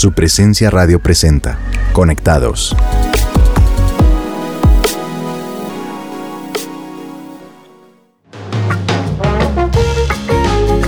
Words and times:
Su 0.00 0.12
presencia 0.12 0.70
radio 0.70 0.98
presenta. 0.98 1.58
Conectados. 1.92 2.74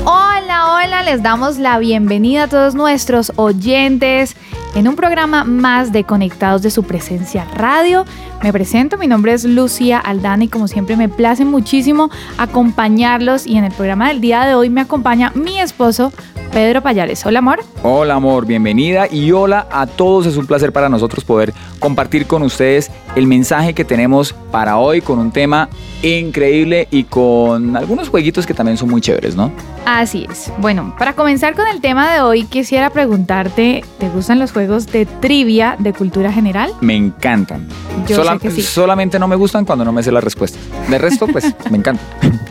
Hola, 0.06 0.72
hola, 0.72 1.03
les 1.03 1.22
damos 1.22 1.59
la 1.59 1.79
bienvenida 1.79 2.45
a 2.45 2.48
todos 2.48 2.75
nuestros 2.75 3.35
oyentes 3.37 4.34
en 4.75 4.88
un 4.88 4.96
programa 4.96 5.44
más 5.44 5.92
de 5.92 6.04
Conectados 6.04 6.62
de 6.62 6.70
su 6.70 6.84
presencia 6.84 7.44
radio. 7.54 8.06
Me 8.42 8.50
presento, 8.50 8.96
mi 8.96 9.08
nombre 9.08 9.34
es 9.34 9.44
Lucía 9.44 9.98
Aldana 9.98 10.44
y 10.44 10.48
como 10.48 10.68
siempre 10.68 10.96
me 10.96 11.10
place 11.10 11.44
muchísimo 11.44 12.10
acompañarlos 12.38 13.46
y 13.46 13.58
en 13.58 13.64
el 13.64 13.72
programa 13.72 14.08
del 14.08 14.22
día 14.22 14.46
de 14.46 14.54
hoy 14.54 14.70
me 14.70 14.80
acompaña 14.80 15.32
mi 15.34 15.60
esposo 15.60 16.14
Pedro 16.53 16.82
Payares. 16.82 17.25
Hola, 17.25 17.39
amor. 17.39 17.61
Hola, 17.82 18.14
amor, 18.14 18.45
bienvenida 18.45 19.07
y 19.11 19.32
hola 19.32 19.66
a 19.71 19.87
todos. 19.87 20.26
Es 20.26 20.36
un 20.36 20.46
placer 20.46 20.71
para 20.71 20.90
nosotros 20.90 21.25
poder 21.25 21.54
compartir 21.79 22.26
con 22.26 22.43
ustedes 22.43 22.90
el 23.17 23.26
mensaje 23.26 23.72
que 23.72 23.85
tenemos 23.85 24.35
para 24.50 24.76
hoy 24.76 25.00
con 25.00 25.18
un 25.18 25.32
tema 25.32 25.71
increíble 26.03 26.89
y 26.90 27.04
con 27.04 27.75
algunos 27.75 28.11
jueguitos 28.11 28.46
que 28.46 28.53
también 28.53 28.76
son 28.76 28.90
muy 28.90 29.00
chéveres, 29.00 29.35
¿no? 29.35 29.50
Así 29.86 30.26
es. 30.31 30.53
Bueno, 30.59 30.95
para 30.99 31.14
comenzar 31.14 31.54
con 31.54 31.67
el 31.68 31.81
tema 31.81 32.12
de 32.12 32.20
hoy, 32.20 32.45
quisiera 32.45 32.91
preguntarte, 32.91 33.83
¿te 33.98 34.09
gustan 34.11 34.39
los 34.39 34.53
juegos 34.53 34.87
de 34.89 35.06
trivia 35.06 35.77
de 35.78 35.95
cultura 35.95 36.31
general? 36.31 36.73
Me 36.83 36.97
encantan. 36.97 37.67
Yo 38.06 38.23
sé 38.23 38.39
que 38.39 38.50
sí. 38.50 38.62
Solamente 38.62 39.19
no 39.19 39.27
me 39.27 39.37
gustan 39.37 39.64
cuando 39.64 39.84
no 39.87 39.92
me 39.92 40.03
sé 40.03 40.12
las 40.12 40.23
respuestas. 40.23 40.61
De 40.89 40.98
resto, 40.98 41.27
pues, 41.27 41.55
me 41.70 41.78
encantan. 41.78 42.06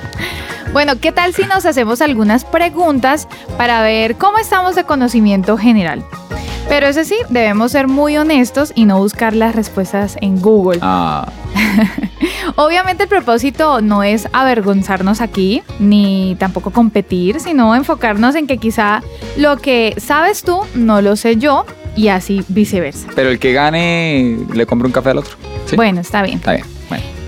Bueno, 0.74 0.94
¿qué 1.02 1.12
tal 1.12 1.34
si 1.34 1.44
nos 1.44 1.66
hacemos 1.66 2.02
algunas 2.02 2.46
preguntas 2.46 3.28
para 3.58 3.82
ver 3.84 4.16
cómo 4.16 4.38
estamos 4.38 4.76
de 4.76 4.86
conocimiento 4.86 5.58
general? 5.58 6.04
Pero 6.70 6.88
eso 6.88 7.04
sí, 7.04 7.16
debemos 7.30 7.74
ser 7.74 7.88
muy 7.90 8.16
honestos 8.16 8.72
y 8.74 8.86
no 8.86 8.98
buscar 9.00 9.36
las 9.36 9.54
respuestas 9.54 10.18
en 10.22 10.40
Google. 10.42 10.80
Ah, 10.82 11.30
Obviamente 12.56 13.04
el 13.04 13.10
propósito 13.10 13.82
no 13.82 14.04
es 14.04 14.30
avergonzarnos 14.32 15.20
aquí, 15.20 15.62
ni 15.80 16.38
tampoco 16.40 16.72
competir, 16.72 17.42
sino 17.42 17.76
enfocarnos 17.76 18.36
en 18.36 18.48
que 18.48 18.58
quizá 18.58 19.04
lo 19.38 19.58
que 19.58 19.96
sabes 19.98 20.44
tú 20.44 20.62
no 20.74 21.02
lo 21.02 21.18
sé 21.18 21.36
yo 21.36 21.66
y 21.98 22.08
así 22.08 22.46
viceversa. 22.48 23.08
pero 23.16 23.30
el 23.30 23.40
que 23.40 23.52
gane 23.52 24.38
le 24.54 24.66
compra 24.66 24.88
un 24.88 24.94
café 24.94 25.10
al 25.10 25.18
otro. 25.18 25.36
¿Sí? 25.66 25.76
Bueno, 25.76 26.00
está 26.00 26.22
bien. 26.24 26.38
Está 26.38 26.54
bien. 26.54 26.66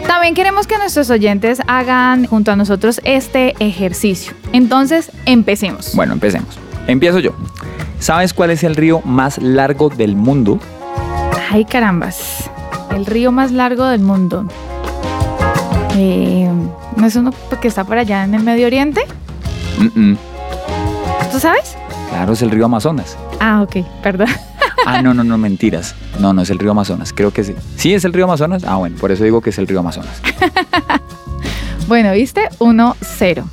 También 0.08 0.36
queremos 0.36 0.68
que 0.68 0.78
nuestros 0.78 1.10
oyentes 1.10 1.62
hagan 1.68 2.26
junto 2.26 2.52
a 2.52 2.56
nosotros 2.56 3.02
este 3.04 3.56
ejercicio. 3.60 4.34
Entonces, 4.52 5.12
empecemos. 5.26 5.96
Bueno, 5.96 6.14
empecemos. 6.14 6.60
Empiezo 6.88 7.20
yo. 7.20 7.32
¿Sabes 8.00 8.34
cuál 8.34 8.52
es 8.52 8.64
el 8.64 8.76
río 8.76 9.02
más 9.06 9.38
largo 9.38 9.90
del 9.90 10.16
mundo? 10.16 10.60
Ay, 11.52 11.66
carambas. 11.66 12.50
El 12.92 13.06
río 13.06 13.32
más 13.32 13.52
largo 13.52 13.86
del 13.86 14.02
mundo. 14.02 14.46
Eh, 15.96 16.50
¿No 16.98 17.06
es 17.06 17.16
uno 17.16 17.34
que 17.62 17.68
está 17.68 17.84
por 17.84 17.98
allá 17.98 18.24
en 18.24 18.34
el 18.36 18.44
Medio 18.44 18.68
Oriente? 18.68 19.02
Mm, 19.78 20.12
mm. 20.12 20.18
¿Tú 21.32 21.40
sabes? 21.40 21.76
Claro, 22.10 22.34
es 22.34 22.42
el 22.42 22.52
río 22.52 22.66
Amazonas. 22.66 23.18
Ah, 23.40 23.62
ok, 23.62 23.86
perdón. 24.02 24.28
Ah, 24.86 25.02
no, 25.02 25.14
no, 25.14 25.24
no, 25.24 25.38
mentiras. 25.38 25.96
No, 26.20 26.34
no 26.34 26.42
es 26.42 26.50
el 26.50 26.60
río 26.60 26.72
Amazonas. 26.72 27.14
Creo 27.14 27.32
que 27.32 27.44
sí. 27.44 27.56
¿Sí 27.78 27.94
es 27.94 28.06
el 28.06 28.14
río 28.14 28.26
Amazonas? 28.26 28.64
Ah, 28.66 28.76
bueno, 28.76 28.98
por 28.98 29.12
eso 29.12 29.24
digo 29.24 29.42
que 29.42 29.50
es 29.52 29.58
el 29.58 29.68
río 29.68 29.80
Amazonas. 29.80 30.22
Bueno, 31.88 32.14
¿viste? 32.14 32.50
1-0. 32.60 33.44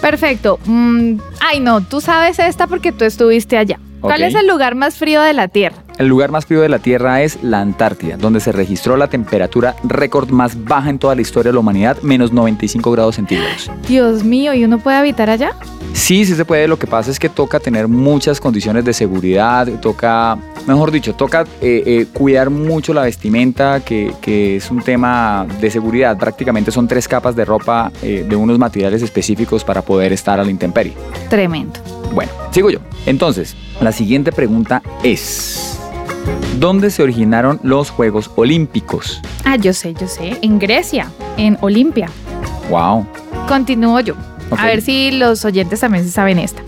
Perfecto. 0.00 0.58
Mm, 0.66 1.16
ay, 1.40 1.60
no, 1.60 1.80
tú 1.80 2.00
sabes 2.00 2.38
esta 2.38 2.66
porque 2.66 2.92
tú 2.92 3.04
estuviste 3.04 3.56
allá. 3.56 3.78
¿Cuál 4.00 4.22
es 4.22 4.34
el 4.34 4.46
lugar 4.48 4.74
más 4.74 4.96
frío 4.96 5.20
de 5.20 5.32
la 5.32 5.48
Tierra? 5.48 5.81
El 5.98 6.08
lugar 6.08 6.30
más 6.30 6.46
frío 6.46 6.60
de 6.62 6.68
la 6.68 6.78
Tierra 6.78 7.22
es 7.22 7.42
la 7.42 7.60
Antártida, 7.60 8.16
donde 8.16 8.40
se 8.40 8.52
registró 8.52 8.96
la 8.96 9.08
temperatura 9.08 9.76
récord 9.84 10.30
más 10.30 10.64
baja 10.64 10.90
en 10.90 10.98
toda 10.98 11.14
la 11.14 11.22
historia 11.22 11.50
de 11.50 11.54
la 11.54 11.60
humanidad, 11.60 11.98
menos 12.02 12.32
95 12.32 12.90
grados 12.90 13.16
centígrados. 13.16 13.70
Dios 13.86 14.24
mío, 14.24 14.54
¿y 14.54 14.64
uno 14.64 14.78
puede 14.78 14.96
habitar 14.96 15.30
allá? 15.30 15.52
Sí, 15.92 16.24
sí 16.24 16.34
se 16.34 16.44
puede, 16.44 16.66
lo 16.66 16.78
que 16.78 16.86
pasa 16.86 17.10
es 17.10 17.18
que 17.18 17.28
toca 17.28 17.60
tener 17.60 17.86
muchas 17.86 18.40
condiciones 18.40 18.84
de 18.84 18.94
seguridad, 18.94 19.68
toca, 19.80 20.38
mejor 20.66 20.90
dicho, 20.90 21.14
toca 21.14 21.44
eh, 21.60 21.82
eh, 21.86 22.06
cuidar 22.12 22.48
mucho 22.48 22.94
la 22.94 23.02
vestimenta, 23.02 23.80
que, 23.80 24.12
que 24.22 24.56
es 24.56 24.70
un 24.70 24.82
tema 24.82 25.46
de 25.60 25.70
seguridad. 25.70 26.16
Prácticamente 26.16 26.70
son 26.70 26.88
tres 26.88 27.06
capas 27.06 27.36
de 27.36 27.44
ropa 27.44 27.92
eh, 28.02 28.24
de 28.26 28.36
unos 28.36 28.58
materiales 28.58 29.02
específicos 29.02 29.64
para 29.64 29.82
poder 29.82 30.12
estar 30.12 30.40
a 30.40 30.44
la 30.44 30.50
intemperie. 30.50 30.94
Tremendo. 31.28 31.78
Bueno, 32.14 32.32
sigo 32.50 32.70
yo. 32.70 32.78
Entonces, 33.06 33.54
la 33.80 33.92
siguiente 33.92 34.32
pregunta 34.32 34.82
es, 35.02 35.71
¿dónde 36.58 36.90
se 36.90 37.02
originaron 37.02 37.60
los 37.62 37.90
Juegos 37.90 38.30
Olímpicos? 38.36 39.20
Ah, 39.44 39.56
yo 39.56 39.72
sé, 39.72 39.94
yo 39.94 40.06
sé. 40.06 40.38
En 40.42 40.58
Grecia, 40.58 41.10
en 41.36 41.58
Olimpia. 41.60 42.08
Wow. 42.70 43.06
Continúo 43.48 44.00
yo. 44.00 44.14
A 44.56 44.66
ver 44.66 44.82
si 44.82 45.10
los 45.12 45.44
oyentes 45.44 45.80
también 45.80 46.04
se 46.04 46.10
saben 46.10 46.38
esta. 46.38 46.62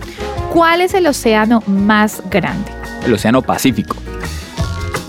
¿Cuál 0.51 0.81
es 0.81 0.93
el 0.93 1.07
océano 1.07 1.61
más 1.67 2.21
grande? 2.29 2.71
El 3.05 3.13
Océano 3.13 3.41
Pacífico. 3.41 3.95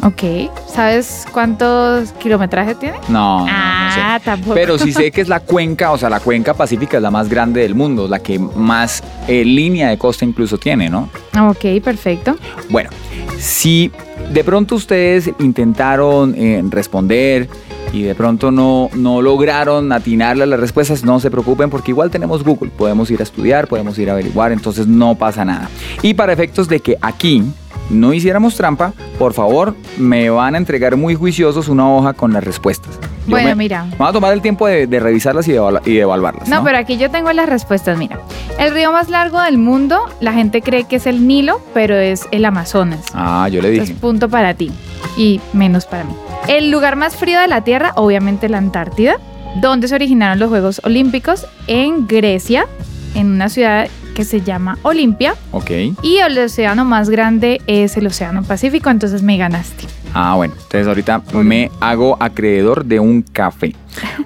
Ok. 0.02 0.50
¿Sabes 0.76 1.26
cuántos 1.32 2.12
kilometrajes 2.12 2.78
tiene? 2.78 2.98
No, 3.08 3.38
no, 3.38 3.46
no 3.46 3.46
sé. 3.46 4.00
ah, 4.02 4.20
tampoco. 4.22 4.52
Pero 4.54 4.78
sí 4.78 4.92
sé 4.92 5.10
que 5.10 5.22
es 5.22 5.28
la 5.28 5.40
cuenca, 5.40 5.90
o 5.90 5.96
sea, 5.96 6.10
la 6.10 6.20
cuenca 6.20 6.52
pacífica 6.52 6.98
es 6.98 7.02
la 7.02 7.10
más 7.10 7.30
grande 7.30 7.62
del 7.62 7.74
mundo, 7.74 8.06
la 8.06 8.18
que 8.18 8.38
más 8.38 9.02
eh, 9.26 9.42
línea 9.42 9.88
de 9.88 9.96
costa 9.96 10.26
incluso 10.26 10.58
tiene, 10.58 10.90
¿no? 10.90 11.08
Ok, 11.48 11.82
perfecto. 11.82 12.36
Bueno, 12.68 12.90
si 13.38 13.90
de 14.34 14.44
pronto 14.44 14.74
ustedes 14.74 15.30
intentaron 15.38 16.34
eh, 16.36 16.62
responder 16.68 17.48
y 17.94 18.02
de 18.02 18.14
pronto 18.14 18.50
no, 18.50 18.90
no 18.94 19.22
lograron 19.22 19.90
atinarle 19.92 20.42
a 20.42 20.46
las 20.46 20.60
respuestas, 20.60 21.04
no 21.04 21.20
se 21.20 21.30
preocupen 21.30 21.70
porque 21.70 21.92
igual 21.92 22.10
tenemos 22.10 22.44
Google, 22.44 22.70
podemos 22.70 23.10
ir 23.10 23.20
a 23.20 23.22
estudiar, 23.22 23.66
podemos 23.66 23.98
ir 23.98 24.10
a 24.10 24.12
averiguar, 24.12 24.52
entonces 24.52 24.86
no 24.86 25.14
pasa 25.14 25.42
nada. 25.42 25.70
Y 26.02 26.12
para 26.12 26.34
efectos 26.34 26.68
de 26.68 26.80
que 26.80 26.98
aquí 27.00 27.44
no 27.90 28.12
hiciéramos 28.12 28.56
trampa, 28.56 28.92
por 29.18 29.32
favor, 29.32 29.74
me 29.98 30.28
van 30.30 30.54
a 30.54 30.58
entregar 30.58 30.96
muy 30.96 31.14
juiciosos 31.14 31.68
una 31.68 31.88
hoja 31.88 32.12
con 32.12 32.32
las 32.32 32.44
respuestas. 32.44 32.98
Yo 33.26 33.30
Bueno, 33.32 33.48
me- 33.50 33.54
mira. 33.56 33.86
Vamos 33.98 34.10
a 34.10 34.12
tomar 34.12 34.32
el 34.32 34.40
tiempo 34.42 34.66
de, 34.66 34.86
de 34.86 35.00
revisarlas 35.00 35.48
y 35.48 35.52
de, 35.52 35.80
y 35.84 35.94
de 35.94 36.00
evaluarlas. 36.00 36.48
No, 36.48 36.56
¿no? 36.58 36.64
pero 36.64 36.78
aquí 36.78 36.96
yo 36.96 37.10
tengo 37.10 37.32
las 37.32 37.48
respuestas. 37.48 37.98
Mira, 37.98 38.20
el 38.58 38.72
río 38.72 38.92
más 38.92 39.08
largo 39.08 39.40
del 39.42 39.58
mundo, 39.58 39.98
la 40.20 40.32
gente 40.32 40.62
cree 40.62 40.84
que 40.84 40.96
es 40.96 41.06
el 41.06 41.26
Nilo, 41.26 41.60
pero 41.74 41.96
es 41.96 42.26
el 42.30 42.44
Amazonas. 42.44 43.00
Ah, 43.14 43.48
yo 43.50 43.60
le 43.62 43.68
Entonces, 43.70 43.88
dije. 43.94 44.00
punto 44.00 44.28
para 44.28 44.54
ti 44.54 44.70
y 45.16 45.40
menos 45.52 45.86
para 45.86 46.04
mí. 46.04 46.12
El 46.48 46.70
lugar 46.70 46.94
más 46.96 47.16
frío 47.16 47.40
de 47.40 47.48
la 47.48 47.62
Tierra, 47.64 47.92
obviamente 47.96 48.48
la 48.48 48.58
Antártida, 48.58 49.16
donde 49.60 49.88
se 49.88 49.94
originaron 49.96 50.38
los 50.38 50.48
Juegos 50.48 50.80
Olímpicos 50.84 51.46
en 51.66 52.06
Grecia, 52.06 52.66
en 53.14 53.32
una 53.32 53.48
ciudad 53.48 53.88
que 54.16 54.24
se 54.24 54.40
llama 54.40 54.78
Olimpia. 54.82 55.34
Ok. 55.52 55.70
Y 56.02 56.16
el 56.16 56.38
océano 56.38 56.86
más 56.86 57.10
grande 57.10 57.60
es 57.66 57.98
el 57.98 58.06
Océano 58.06 58.42
Pacífico, 58.42 58.88
entonces 58.88 59.22
me 59.22 59.36
ganaste. 59.36 59.84
Ah, 60.18 60.34
bueno. 60.34 60.54
Entonces 60.54 60.86
ahorita 60.86 61.22
me 61.34 61.70
hago 61.78 62.16
acreedor 62.18 62.86
de 62.86 62.98
un 62.98 63.20
café. 63.20 63.74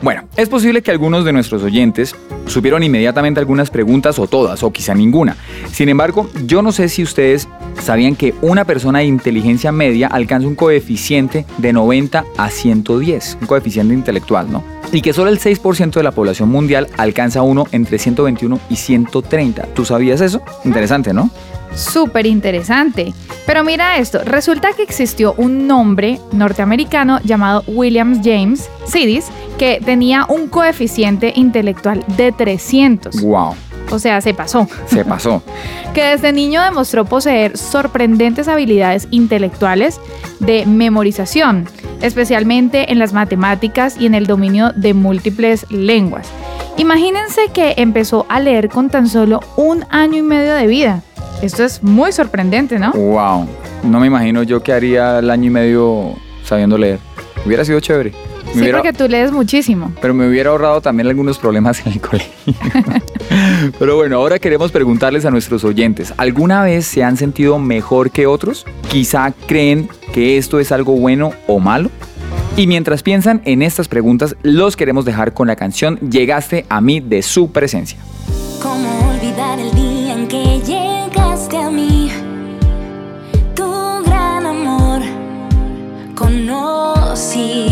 Bueno, 0.03 0.23
es 0.37 0.49
posible 0.49 0.83
que 0.83 0.93
algunos 0.93 1.25
de 1.25 1.33
nuestros 1.33 1.65
oyentes 1.65 2.15
supieron 2.47 2.85
inmediatamente 2.85 3.41
algunas 3.41 3.71
preguntas 3.71 4.21
o 4.21 4.29
todas, 4.29 4.63
o 4.63 4.73
quizá 4.73 4.95
ninguna. 4.95 5.37
Sin 5.73 5.89
embargo, 5.89 6.31
yo 6.47 6.63
no 6.63 6.71
sé 6.71 6.89
si 6.89 7.03
ustedes 7.03 7.49
sabían 7.83 8.15
que 8.15 8.35
una 8.41 8.65
persona 8.65 9.01
de 9.01 9.07
inteligencia 9.07 9.73
media 9.73 10.07
alcanza 10.07 10.47
un 10.47 10.55
coeficiente 10.55 11.45
de 11.59 11.73
90 11.73 12.25
a 12.37 12.51
110, 12.51 13.39
un 13.41 13.47
coeficiente 13.49 13.93
intelectual, 13.93 14.51
¿no? 14.51 14.63
Y 14.93 15.03
que 15.03 15.13
solo 15.13 15.31
el 15.31 15.41
6% 15.41 15.93
de 15.93 16.03
la 16.05 16.13
población 16.13 16.51
mundial 16.51 16.87
alcanza 16.99 17.43
uno 17.43 17.67
entre 17.73 17.99
121 17.99 18.61
y 18.71 18.77
130. 18.77 19.63
¿Tú 19.75 19.85
sabías 19.85 20.21
eso? 20.21 20.41
Interesante, 20.65 21.13
¿no? 21.13 21.31
Súper 21.75 22.27
interesante. 22.27 23.15
Pero 23.47 23.65
mira 23.65 23.97
esto, 23.99 24.21
resulta 24.25 24.73
que 24.75 24.83
existió 24.83 25.35
un 25.37 25.67
nombre 25.67 26.21
norteamericano 26.33 27.21
llamado 27.25 27.65
William 27.67 28.23
James 28.23 28.69
Sidis 28.87 29.27
que 29.59 29.81
tenía 29.85 30.25
un 30.29 30.49
coeficiente 30.49 31.33
intelectual 31.35 32.05
de 32.17 32.33
300. 32.33 33.21
Wow, 33.23 33.55
O 33.91 33.99
sea, 33.99 34.21
se 34.21 34.35
pasó. 34.35 34.69
se 34.87 35.05
pasó. 35.05 35.43
Que 35.95 36.05
desde 36.05 36.33
niño 36.33 36.63
demostró 36.63 37.05
poseer 37.05 37.59
sorprendentes 37.59 38.47
habilidades 38.47 39.09
intelectuales 39.11 40.01
de 40.39 40.65
memorización, 40.65 41.69
especialmente 42.01 42.93
en 42.93 43.01
las 43.01 43.13
matemáticas 43.13 43.97
y 43.99 44.07
en 44.07 44.15
el 44.15 44.29
dominio 44.29 44.73
de 44.77 44.95
múltiples 44.95 45.67
lenguas. 45.69 46.29
Imagínense 46.77 47.49
que 47.53 47.75
empezó 47.77 48.25
a 48.29 48.39
leer 48.39 48.69
con 48.69 48.89
tan 48.89 49.09
solo 49.09 49.41
un 49.57 49.85
año 49.91 50.19
y 50.19 50.23
medio 50.23 50.55
de 50.55 50.67
vida. 50.69 51.03
Esto 51.43 51.65
es 51.65 51.83
muy 51.83 52.13
sorprendente, 52.13 52.79
¿no? 52.79 52.93
Wow, 52.93 53.47
no 53.85 54.01
me 54.01 54.07
imagino 54.07 54.43
yo 54.43 54.63
que 54.63 54.73
haría 54.73 55.19
el 55.21 55.31
año 55.31 55.47
y 55.47 55.51
medio 55.51 56.15
sabiendo 56.45 56.77
leer. 56.77 56.99
Hubiera 57.47 57.65
sido 57.65 57.81
chévere. 57.81 58.13
Me 58.49 58.53
Sí, 58.53 58.61
hubiera- 58.61 58.79
porque 58.79 58.93
tú 58.93 59.09
lees 59.09 59.33
muchísimo. 59.33 59.93
Pero 60.03 60.13
me 60.13 60.29
hubiera 60.29 60.51
ahorrado 60.51 60.81
también 60.81 61.07
algunos 61.09 61.39
problemas 61.39 61.85
en 61.87 61.93
el 61.93 62.01
colegio. 62.03 62.33
Pero 63.79 63.97
bueno, 63.97 64.17
ahora 64.17 64.39
queremos 64.39 64.71
preguntarles 64.73 65.25
a 65.25 65.31
nuestros 65.31 65.65
oyentes, 65.65 66.13
¿alguna 66.17 66.63
vez 66.63 66.85
se 66.87 67.05
han 67.05 67.17
sentido 67.17 67.59
mejor 67.59 68.11
que 68.11 68.27
otros? 68.27 68.67
Quizá 68.91 69.33
creen 69.47 69.89
que 70.13 70.37
esto 70.37 70.59
es 70.61 70.73
algo 70.73 70.93
bueno 70.97 71.33
o 71.47 71.59
malo. 71.59 71.91
Y 72.57 72.67
mientras 72.67 73.03
piensan 73.03 73.41
en 73.45 73.63
estas 73.63 73.89
preguntas, 73.89 74.37
los 74.43 74.77
queremos 74.77 75.05
dejar 75.05 75.33
con 75.33 75.47
la 75.47 75.57
canción 75.57 75.99
Llegaste 76.01 76.67
a 76.69 76.81
mí 76.81 77.01
de 77.01 77.23
su 77.23 77.51
presencia. 77.53 77.99
¿Cómo 78.61 79.00
see 87.21 87.70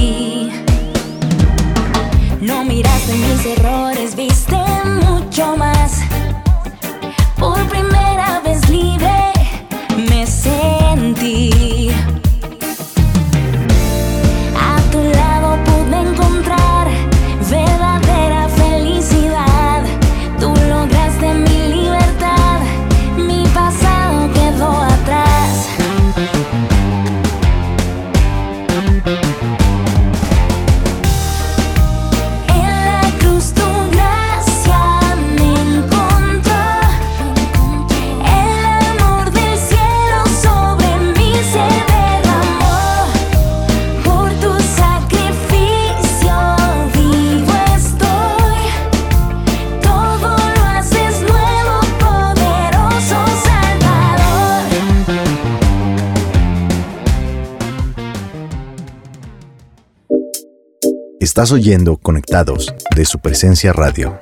Estás 61.28 61.52
oyendo 61.52 61.98
Conectados 61.98 62.74
de 62.96 63.04
su 63.04 63.18
presencia 63.18 63.74
radio. 63.74 64.18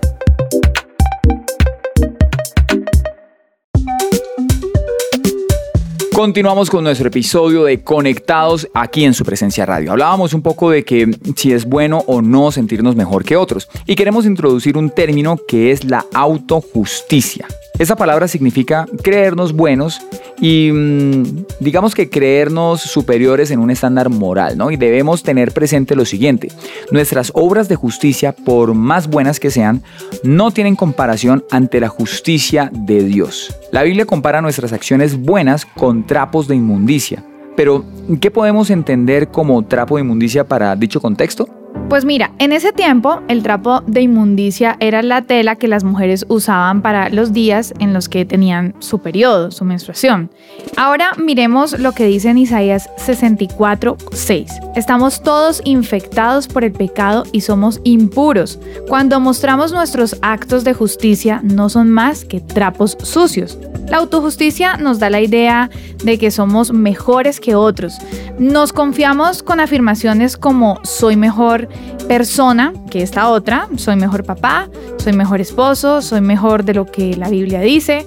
Continuamos 6.17 6.71
con 6.71 6.83
nuestro 6.83 7.09
episodio 7.09 7.65
de 7.65 7.83
Conectados 7.85 8.67
aquí 8.73 9.05
en 9.05 9.13
su 9.13 9.23
presencia 9.23 9.67
radio. 9.67 9.93
Hablábamos 9.93 10.33
un 10.33 10.41
poco 10.41 10.71
de 10.71 10.83
que 10.83 11.15
si 11.37 11.53
es 11.53 11.67
bueno 11.67 12.05
o 12.07 12.23
no 12.23 12.51
sentirnos 12.51 12.97
mejor 12.97 13.23
que 13.23 13.37
otros 13.37 13.69
y 13.85 13.97
queremos 13.97 14.25
introducir 14.25 14.79
un 14.79 14.89
término 14.89 15.37
que 15.47 15.73
es 15.73 15.85
la 15.85 16.07
autojusticia. 16.15 17.47
Esa 17.79 17.97
palabra 17.97 18.27
significa 18.27 18.87
creernos 19.03 19.53
buenos 19.53 20.01
y 20.41 20.71
mm, 20.73 21.45
digamos 21.61 21.95
que 21.95 22.09
creernos 22.09 22.81
superiores 22.81 23.51
en 23.51 23.59
un 23.59 23.71
estándar 23.71 24.09
moral, 24.09 24.57
¿no? 24.57 24.71
Y 24.71 24.79
debemos 24.79 25.23
tener 25.23 25.53
presente 25.53 25.95
lo 25.95 26.07
siguiente, 26.07 26.49
nuestras 26.91 27.33
obras 27.35 27.69
de 27.69 27.77
justicia, 27.77 28.33
por 28.33 28.73
más 28.73 29.09
buenas 29.09 29.39
que 29.41 29.51
sean, 29.51 29.83
no 30.23 30.51
tienen 30.53 30.75
comparación 30.75 31.45
ante 31.51 31.79
la 31.81 31.89
justicia 31.89 32.71
de 32.73 33.05
Dios. 33.05 33.55
La 33.73 33.83
Biblia 33.83 34.07
compara 34.07 34.41
nuestras 34.41 34.73
acciones 34.73 35.21
buenas 35.21 35.67
con 35.67 36.06
trapos 36.07 36.49
de 36.49 36.57
inmundicia. 36.57 37.25
Pero, 37.57 37.85
¿qué 38.21 38.31
podemos 38.31 38.71
entender 38.71 39.29
como 39.29 39.65
trapo 39.65 39.97
de 39.97 40.03
inmundicia 40.03 40.45
para 40.45 40.77
dicho 40.77 41.01
contexto? 41.01 41.49
Pues 41.89 42.05
mira, 42.05 42.33
en 42.41 42.53
ese 42.53 42.73
tiempo 42.73 43.23
el 43.29 43.45
trapo 43.45 43.81
de 43.87 44.01
inmundicia 44.01 44.77
era 44.81 45.03
la 45.03 45.23
tela 45.23 45.55
que 45.55 45.69
las 45.69 45.85
mujeres 45.85 46.27
usaban 46.29 46.83
para 46.83 47.11
los 47.11 47.33
días 47.33 47.73
en 47.79 47.93
los 47.93 48.09
que 48.09 48.25
tenían 48.25 48.75
su 48.81 48.99
periodo, 48.99 49.53
su 49.53 49.65
menstruación. 49.65 50.29
Ahora 50.77 51.13
miremos 51.17 51.79
lo 51.79 51.93
que 51.93 52.07
dice 52.07 52.31
en 52.31 52.39
Isaías 52.39 52.91
64, 52.97 53.97
6. 54.11 54.51
Estamos 54.75 55.23
todos 55.23 55.63
infectados 55.65 56.49
por 56.49 56.65
el 56.65 56.73
pecado 56.73 57.23
y 57.31 57.43
somos 57.43 57.81
impuros. 57.85 58.59
Cuando 58.89 59.21
mostramos 59.21 59.71
nuestros 59.71 60.17
actos 60.23 60.65
de 60.65 60.75
justicia 60.75 61.41
no 61.45 61.69
son 61.69 61.89
más 61.91 62.25
que 62.25 62.41
trapos 62.41 62.99
sucios. 63.01 63.61
La 63.89 63.99
autojusticia 63.99 64.77
nos 64.77 64.99
da 64.99 65.11
la 65.11 65.21
idea 65.21 65.71
de 66.03 66.19
que 66.19 66.33
somos 66.33 66.73
mejores 66.73 67.39
que 67.39 67.55
otros. 67.55 67.99
Nos 68.39 68.73
confiamos 68.73 69.45
con 69.45 69.61
afirmaciones 69.61 70.37
como 70.37 70.81
soy 70.83 71.15
mejor 71.15 71.69
persona 72.09 72.73
que 72.91 73.03
esta 73.03 73.29
otra, 73.29 73.69
soy 73.77 73.97
mejor 73.97 74.25
papá, 74.25 74.69
soy 74.99 75.13
mejor 75.13 75.41
esposo, 75.41 76.03
soy 76.03 76.21
mejor 76.21 76.65
de 76.65 76.75
lo 76.75 76.87
que 76.87 77.17
la 77.17 77.29
Biblia 77.29 77.61
dice, 77.61 78.07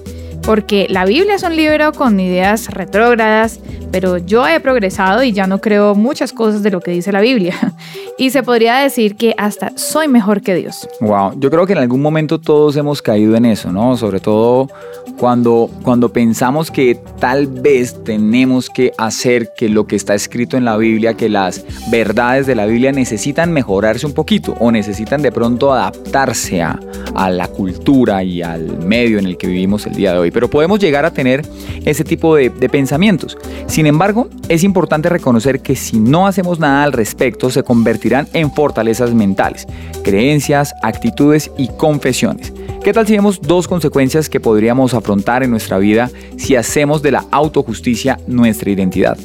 porque 0.50 0.88
la 0.90 1.04
Biblia 1.04 1.36
es 1.36 1.44
un 1.44 1.54
libro 1.54 1.92
con 1.92 2.18
ideas 2.18 2.70
retrógradas, 2.70 3.60
pero 3.92 4.18
yo 4.18 4.48
he 4.48 4.58
progresado 4.58 5.22
y 5.22 5.30
ya 5.30 5.46
no 5.46 5.60
creo 5.60 5.94
muchas 5.94 6.32
cosas 6.32 6.64
de 6.64 6.72
lo 6.72 6.80
que 6.80 6.90
dice 6.90 7.12
la 7.12 7.20
Biblia. 7.20 7.54
Y 8.18 8.28
se 8.28 8.42
podría 8.42 8.76
decir 8.76 9.16
que 9.16 9.34
hasta 9.38 9.72
soy 9.76 10.06
mejor 10.06 10.42
que 10.42 10.54
Dios. 10.54 10.86
Wow, 11.00 11.40
yo 11.40 11.50
creo 11.50 11.66
que 11.66 11.72
en 11.72 11.78
algún 11.78 12.02
momento 12.02 12.38
todos 12.38 12.76
hemos 12.76 13.00
caído 13.00 13.34
en 13.34 13.46
eso, 13.46 13.72
¿no? 13.72 13.96
Sobre 13.96 14.20
todo 14.20 14.68
cuando, 15.16 15.70
cuando 15.82 16.12
pensamos 16.12 16.70
que 16.70 17.00
tal 17.18 17.46
vez 17.46 18.04
tenemos 18.04 18.68
que 18.68 18.92
hacer 18.98 19.54
que 19.56 19.70
lo 19.70 19.86
que 19.86 19.96
está 19.96 20.14
escrito 20.14 20.58
en 20.58 20.66
la 20.66 20.76
Biblia, 20.76 21.14
que 21.14 21.30
las 21.30 21.64
verdades 21.90 22.46
de 22.46 22.54
la 22.54 22.66
Biblia 22.66 22.92
necesitan 22.92 23.52
mejorarse 23.52 24.04
un 24.04 24.12
poquito 24.12 24.54
o 24.60 24.70
necesitan 24.70 25.22
de 25.22 25.32
pronto 25.32 25.72
adaptarse 25.72 26.60
a, 26.60 26.78
a 27.14 27.30
la 27.30 27.48
cultura 27.48 28.22
y 28.22 28.42
al 28.42 28.84
medio 28.84 29.18
en 29.18 29.24
el 29.24 29.38
que 29.38 29.46
vivimos 29.46 29.86
el 29.86 29.94
día 29.94 30.12
de 30.12 30.18
hoy. 30.18 30.30
Pero 30.40 30.48
podemos 30.48 30.78
llegar 30.78 31.04
a 31.04 31.12
tener 31.12 31.42
ese 31.84 32.02
tipo 32.02 32.34
de, 32.34 32.48
pensamientos. 32.70 33.36
Sin 33.66 33.84
embargo, 33.84 34.30
es 34.48 34.64
importante 34.64 35.10
reconocer 35.10 35.60
que 35.60 35.76
si 35.76 36.00
no 36.00 36.26
hacemos 36.26 36.58
nada 36.58 36.82
al 36.82 36.94
respecto, 36.94 37.50
se 37.50 37.62
convertirán 37.62 38.26
en 38.32 38.50
fortalezas 38.50 39.12
mentales, 39.12 39.66
creencias, 40.02 40.72
actitudes 40.82 41.50
y 41.58 41.68
confesiones. 41.68 42.54
¿Qué 42.82 42.94
tal 42.94 43.06
si 43.06 43.12
vemos 43.12 43.42
dos 43.42 43.68
consecuencias 43.68 44.30
que 44.30 44.40
podríamos 44.40 44.94
afrontar 44.94 45.42
en 45.42 45.50
nuestra 45.50 45.76
vida 45.76 46.10
si 46.38 46.56
hacemos 46.56 47.02
de 47.02 47.10
la 47.10 47.26
autojusticia 47.30 48.18
nuestra 48.26 48.70
identidad? 48.70 49.18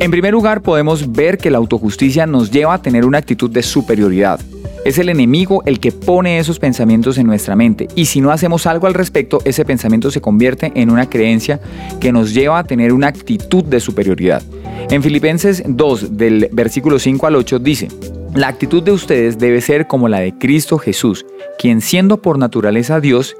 En 0.00 0.10
primer 0.10 0.34
lugar, 0.34 0.60
podemos 0.60 1.12
ver 1.12 1.38
que 1.38 1.50
la 1.50 1.56
autojusticia 1.56 2.26
nos 2.26 2.50
lleva 2.50 2.74
a 2.74 2.82
tener 2.82 3.06
una 3.06 3.16
actitud 3.16 3.50
de 3.50 3.62
superioridad. 3.62 4.38
Es 4.86 4.98
el 4.98 5.08
enemigo 5.08 5.64
el 5.66 5.80
que 5.80 5.90
pone 5.90 6.38
esos 6.38 6.60
pensamientos 6.60 7.18
en 7.18 7.26
nuestra 7.26 7.56
mente 7.56 7.88
y 7.96 8.06
si 8.06 8.20
no 8.20 8.30
hacemos 8.30 8.68
algo 8.68 8.86
al 8.86 8.94
respecto, 8.94 9.40
ese 9.44 9.64
pensamiento 9.64 10.12
se 10.12 10.20
convierte 10.20 10.70
en 10.76 10.90
una 10.90 11.10
creencia 11.10 11.58
que 12.00 12.12
nos 12.12 12.32
lleva 12.32 12.60
a 12.60 12.64
tener 12.64 12.92
una 12.92 13.08
actitud 13.08 13.64
de 13.64 13.80
superioridad. 13.80 14.44
En 14.88 15.02
Filipenses 15.02 15.64
2, 15.66 16.16
del 16.16 16.50
versículo 16.52 17.00
5 17.00 17.26
al 17.26 17.34
8, 17.34 17.58
dice, 17.58 17.88
la 18.32 18.46
actitud 18.46 18.80
de 18.80 18.92
ustedes 18.92 19.40
debe 19.40 19.60
ser 19.60 19.88
como 19.88 20.06
la 20.06 20.20
de 20.20 20.38
Cristo 20.38 20.78
Jesús, 20.78 21.26
quien 21.58 21.80
siendo 21.80 22.22
por 22.22 22.38
naturaleza 22.38 23.00
Dios, 23.00 23.34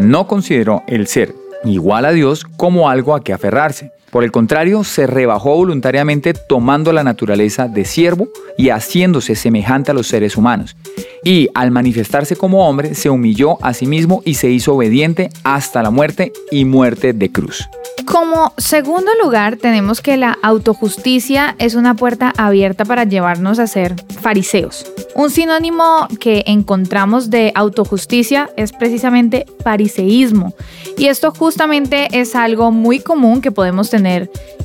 no 0.00 0.26
consideró 0.26 0.82
el 0.88 1.06
ser 1.06 1.32
igual 1.62 2.06
a 2.06 2.10
Dios 2.10 2.44
como 2.56 2.90
algo 2.90 3.14
a 3.14 3.22
que 3.22 3.32
aferrarse. 3.32 3.92
Por 4.10 4.24
el 4.24 4.32
contrario, 4.32 4.84
se 4.84 5.06
rebajó 5.06 5.54
voluntariamente 5.54 6.32
tomando 6.32 6.92
la 6.92 7.04
naturaleza 7.04 7.68
de 7.68 7.84
siervo 7.84 8.28
y 8.56 8.70
haciéndose 8.70 9.34
semejante 9.34 9.90
a 9.90 9.94
los 9.94 10.06
seres 10.06 10.36
humanos. 10.36 10.76
Y 11.24 11.48
al 11.54 11.70
manifestarse 11.70 12.36
como 12.36 12.68
hombre, 12.68 12.94
se 12.94 13.10
humilló 13.10 13.62
a 13.62 13.74
sí 13.74 13.86
mismo 13.86 14.22
y 14.24 14.34
se 14.34 14.48
hizo 14.50 14.74
obediente 14.74 15.28
hasta 15.44 15.82
la 15.82 15.90
muerte 15.90 16.32
y 16.50 16.64
muerte 16.64 17.12
de 17.12 17.30
cruz. 17.30 17.68
Como 18.06 18.54
segundo 18.56 19.10
lugar, 19.22 19.56
tenemos 19.56 20.00
que 20.00 20.16
la 20.16 20.38
autojusticia 20.42 21.54
es 21.58 21.74
una 21.74 21.94
puerta 21.94 22.32
abierta 22.38 22.86
para 22.86 23.04
llevarnos 23.04 23.58
a 23.58 23.66
ser 23.66 23.94
fariseos. 24.22 24.86
Un 25.14 25.30
sinónimo 25.30 26.06
que 26.18 26.44
encontramos 26.46 27.28
de 27.28 27.52
autojusticia 27.54 28.48
es 28.56 28.72
precisamente 28.72 29.44
fariseísmo. 29.62 30.54
Y 30.96 31.08
esto 31.08 31.32
justamente 31.32 32.08
es 32.12 32.34
algo 32.34 32.70
muy 32.70 33.00
común 33.00 33.42
que 33.42 33.50
podemos 33.50 33.90
tener 33.90 33.97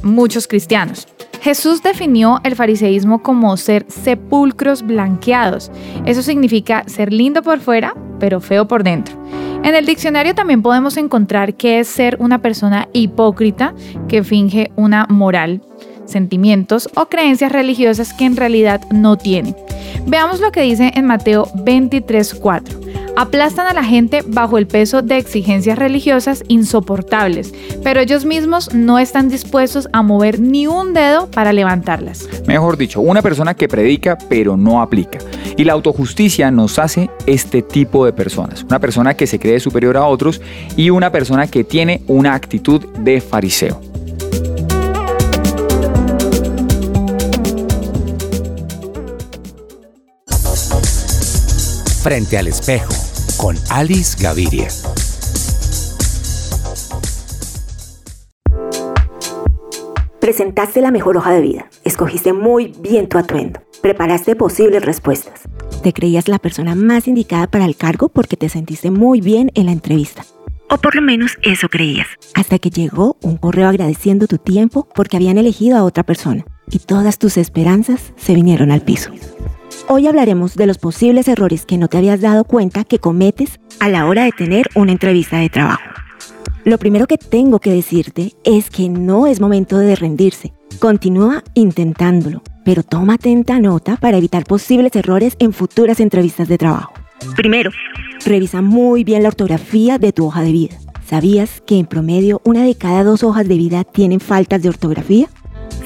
muchos 0.04 0.48
cristianos. 0.48 1.08
Jesús 1.42 1.84
definió 1.84 2.40
el 2.44 2.56
fariseísmo 2.56 3.22
como 3.22 3.58
ser 3.58 3.86
sepulcros 3.90 4.82
blanqueados. 4.82 5.72
Eso 6.06 6.22
significa 6.22 6.84
ser 6.88 7.12
lindo 7.12 7.42
por 7.42 7.60
fuera, 7.60 7.96
pero 8.20 8.40
feo 8.40 8.68
por 8.68 8.84
dentro. 8.84 9.16
En 9.64 9.76
el 9.76 9.86
diccionario 9.86 10.36
también 10.36 10.62
podemos 10.62 10.98
encontrar 10.98 11.56
que 11.56 11.80
es 11.80 11.88
ser 11.88 12.18
una 12.20 12.42
persona 12.42 12.88
hipócrita 12.94 13.74
que 14.08 14.24
finge 14.24 14.72
una 14.76 15.06
moral, 15.10 15.62
sentimientos 16.06 16.90
o 16.96 17.08
creencias 17.08 17.52
religiosas 17.52 18.14
que 18.14 18.26
en 18.26 18.38
realidad 18.38 18.82
no 18.92 19.18
tiene. 19.18 19.56
Veamos 20.06 20.40
lo 20.40 20.52
que 20.52 20.62
dice 20.62 20.92
en 20.96 21.06
Mateo 21.06 21.48
23:4. 21.56 22.83
Aplastan 23.16 23.68
a 23.68 23.74
la 23.74 23.84
gente 23.84 24.24
bajo 24.26 24.58
el 24.58 24.66
peso 24.66 25.04
de 25.04 25.18
exigencias 25.18 25.78
religiosas 25.78 26.44
insoportables, 26.48 27.54
pero 27.84 28.00
ellos 28.00 28.26
mismos 28.26 28.74
no 28.74 28.98
están 28.98 29.30
dispuestos 29.30 29.88
a 29.94 30.02
mover 30.02 30.40
ni 30.40 30.66
un 30.66 30.94
dedo 30.94 31.30
para 31.30 31.54
levantarlas. 31.54 32.28
Mejor 32.48 32.76
dicho, 32.76 33.02
una 33.02 33.22
persona 33.22 33.54
que 33.54 33.68
predica 33.68 34.18
pero 34.30 34.58
no 34.58 34.82
aplica. 34.82 35.20
Y 35.58 35.64
la 35.64 35.74
autojusticia 35.74 36.50
nos 36.50 36.80
hace 36.80 37.12
este 37.28 37.62
tipo 37.62 38.04
de 38.06 38.14
personas. 38.14 38.64
Una 38.64 38.80
persona 38.80 39.14
que 39.14 39.28
se 39.28 39.38
cree 39.38 39.60
superior 39.60 39.96
a 39.96 40.06
otros 40.06 40.42
y 40.76 40.90
una 40.90 41.12
persona 41.12 41.46
que 41.46 41.64
tiene 41.64 42.02
una 42.08 42.34
actitud 42.34 42.84
de 42.98 43.22
fariseo. 43.22 43.80
Frente 52.02 52.38
al 52.38 52.48
espejo 52.48 53.03
con 53.38 53.56
Alice 53.70 54.22
Gaviria. 54.22 54.68
Presentaste 60.20 60.82
la 60.82 60.92
mejor 60.92 61.18
hoja 61.18 61.32
de 61.32 61.42
vida, 61.42 61.70
escogiste 61.84 62.32
muy 62.32 62.74
bien 62.80 63.10
tu 63.10 63.18
atuendo, 63.18 63.62
preparaste 63.82 64.36
posibles 64.36 64.84
respuestas. 64.84 65.42
Te 65.84 65.92
creías 65.92 66.30
la 66.30 66.40
persona 66.40 66.76
más 66.76 67.08
indicada 67.08 67.48
para 67.48 67.66
el 67.66 67.76
cargo 67.76 68.08
porque 68.08 68.38
te 68.38 68.48
sentiste 68.48 68.90
muy 68.90 69.20
bien 69.20 69.52
en 69.54 69.66
la 69.66 69.74
entrevista. 69.74 70.24
O 70.70 70.78
por 70.78 70.96
lo 70.96 71.02
menos 71.02 71.38
eso 71.42 71.68
creías. 71.68 72.08
Hasta 72.36 72.58
que 72.58 72.70
llegó 72.70 73.18
un 73.22 73.38
correo 73.38 73.68
agradeciendo 73.68 74.28
tu 74.28 74.38
tiempo 74.38 74.88
porque 74.96 75.18
habían 75.18 75.38
elegido 75.38 75.78
a 75.78 75.84
otra 75.84 76.04
persona 76.04 76.46
y 76.72 76.80
todas 76.80 77.20
tus 77.20 77.38
esperanzas 77.38 78.14
se 78.16 78.34
vinieron 78.34 78.72
al 78.72 78.82
piso. 78.82 79.12
Hoy 79.88 80.08
hablaremos 80.08 80.56
de 80.56 80.68
los 80.68 80.78
posibles 80.78 81.28
errores 81.28 81.66
que 81.66 81.78
no 81.78 81.88
te 81.88 81.98
habías 81.98 82.22
dado 82.22 82.46
cuenta 82.46 82.84
que 82.84 83.00
cometes 83.00 83.60
a 83.80 83.90
la 83.90 84.06
hora 84.06 84.24
de 84.24 84.32
tener 84.32 84.70
una 84.76 84.92
entrevista 84.92 85.38
de 85.38 85.50
trabajo. 85.50 85.84
Lo 86.64 86.78
primero 86.78 87.08
que 87.08 87.18
tengo 87.18 87.60
que 87.60 87.72
decirte 87.72 88.32
es 88.46 88.70
que 88.70 88.88
no 88.88 89.28
es 89.28 89.42
momento 89.42 89.78
de 89.78 89.96
rendirse. 89.96 90.54
Continúa 90.80 91.44
intentándolo, 91.54 92.42
pero 92.64 92.84
toma 92.84 93.16
atenta 93.16 93.60
nota 93.60 93.98
para 93.98 94.18
evitar 94.18 94.46
posibles 94.46 94.96
errores 94.96 95.36
en 95.40 95.52
futuras 95.52 96.00
entrevistas 96.00 96.48
de 96.48 96.58
trabajo. 96.58 96.94
Primero, 97.36 97.72
revisa 98.26 98.62
muy 98.62 99.04
bien 99.04 99.24
la 99.24 99.30
ortografía 99.30 99.98
de 99.98 100.14
tu 100.14 100.26
hoja 100.26 100.42
de 100.42 100.52
vida. 100.54 100.76
¿Sabías 101.06 101.62
que 101.68 101.78
en 101.78 101.86
promedio 101.86 102.42
una 102.46 102.64
de 102.64 102.76
cada 102.76 103.04
dos 103.04 103.24
hojas 103.24 103.48
de 103.48 103.58
vida 103.58 103.84
tienen 103.84 104.22
faltas 104.22 104.62
de 104.62 104.70
ortografía? 104.70 105.28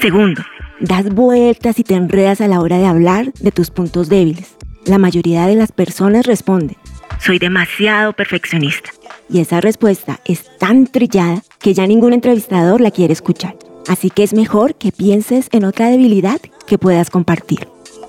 Segundo, 0.00 0.42
das 0.80 1.08
vueltas 1.12 1.78
y 1.78 1.84
te 1.84 1.94
enredas 1.94 2.40
a 2.40 2.48
la 2.48 2.60
hora 2.60 2.78
de 2.78 2.86
hablar 2.86 3.32
de 3.34 3.52
tus 3.52 3.70
puntos 3.70 4.08
débiles. 4.08 4.56
La 4.84 4.98
mayoría 4.98 5.46
de 5.46 5.54
las 5.54 5.72
personas 5.72 6.26
responden, 6.26 6.76
soy 7.20 7.38
demasiado 7.38 8.12
perfeccionista. 8.12 8.90
Y 9.28 9.40
esa 9.40 9.60
respuesta 9.60 10.20
es 10.24 10.44
tan 10.58 10.86
trillada 10.86 11.42
que 11.58 11.74
ya 11.74 11.86
ningún 11.86 12.12
entrevistador 12.12 12.80
la 12.80 12.90
quiere 12.90 13.12
escuchar. 13.12 13.56
Así 13.88 14.10
que 14.10 14.22
es 14.22 14.32
mejor 14.32 14.76
que 14.76 14.92
pienses 14.92 15.48
en 15.52 15.64
otra 15.64 15.90
debilidad 15.90 16.40
que 16.66 16.78
puedas 16.78 17.10
compartir. 17.10 17.68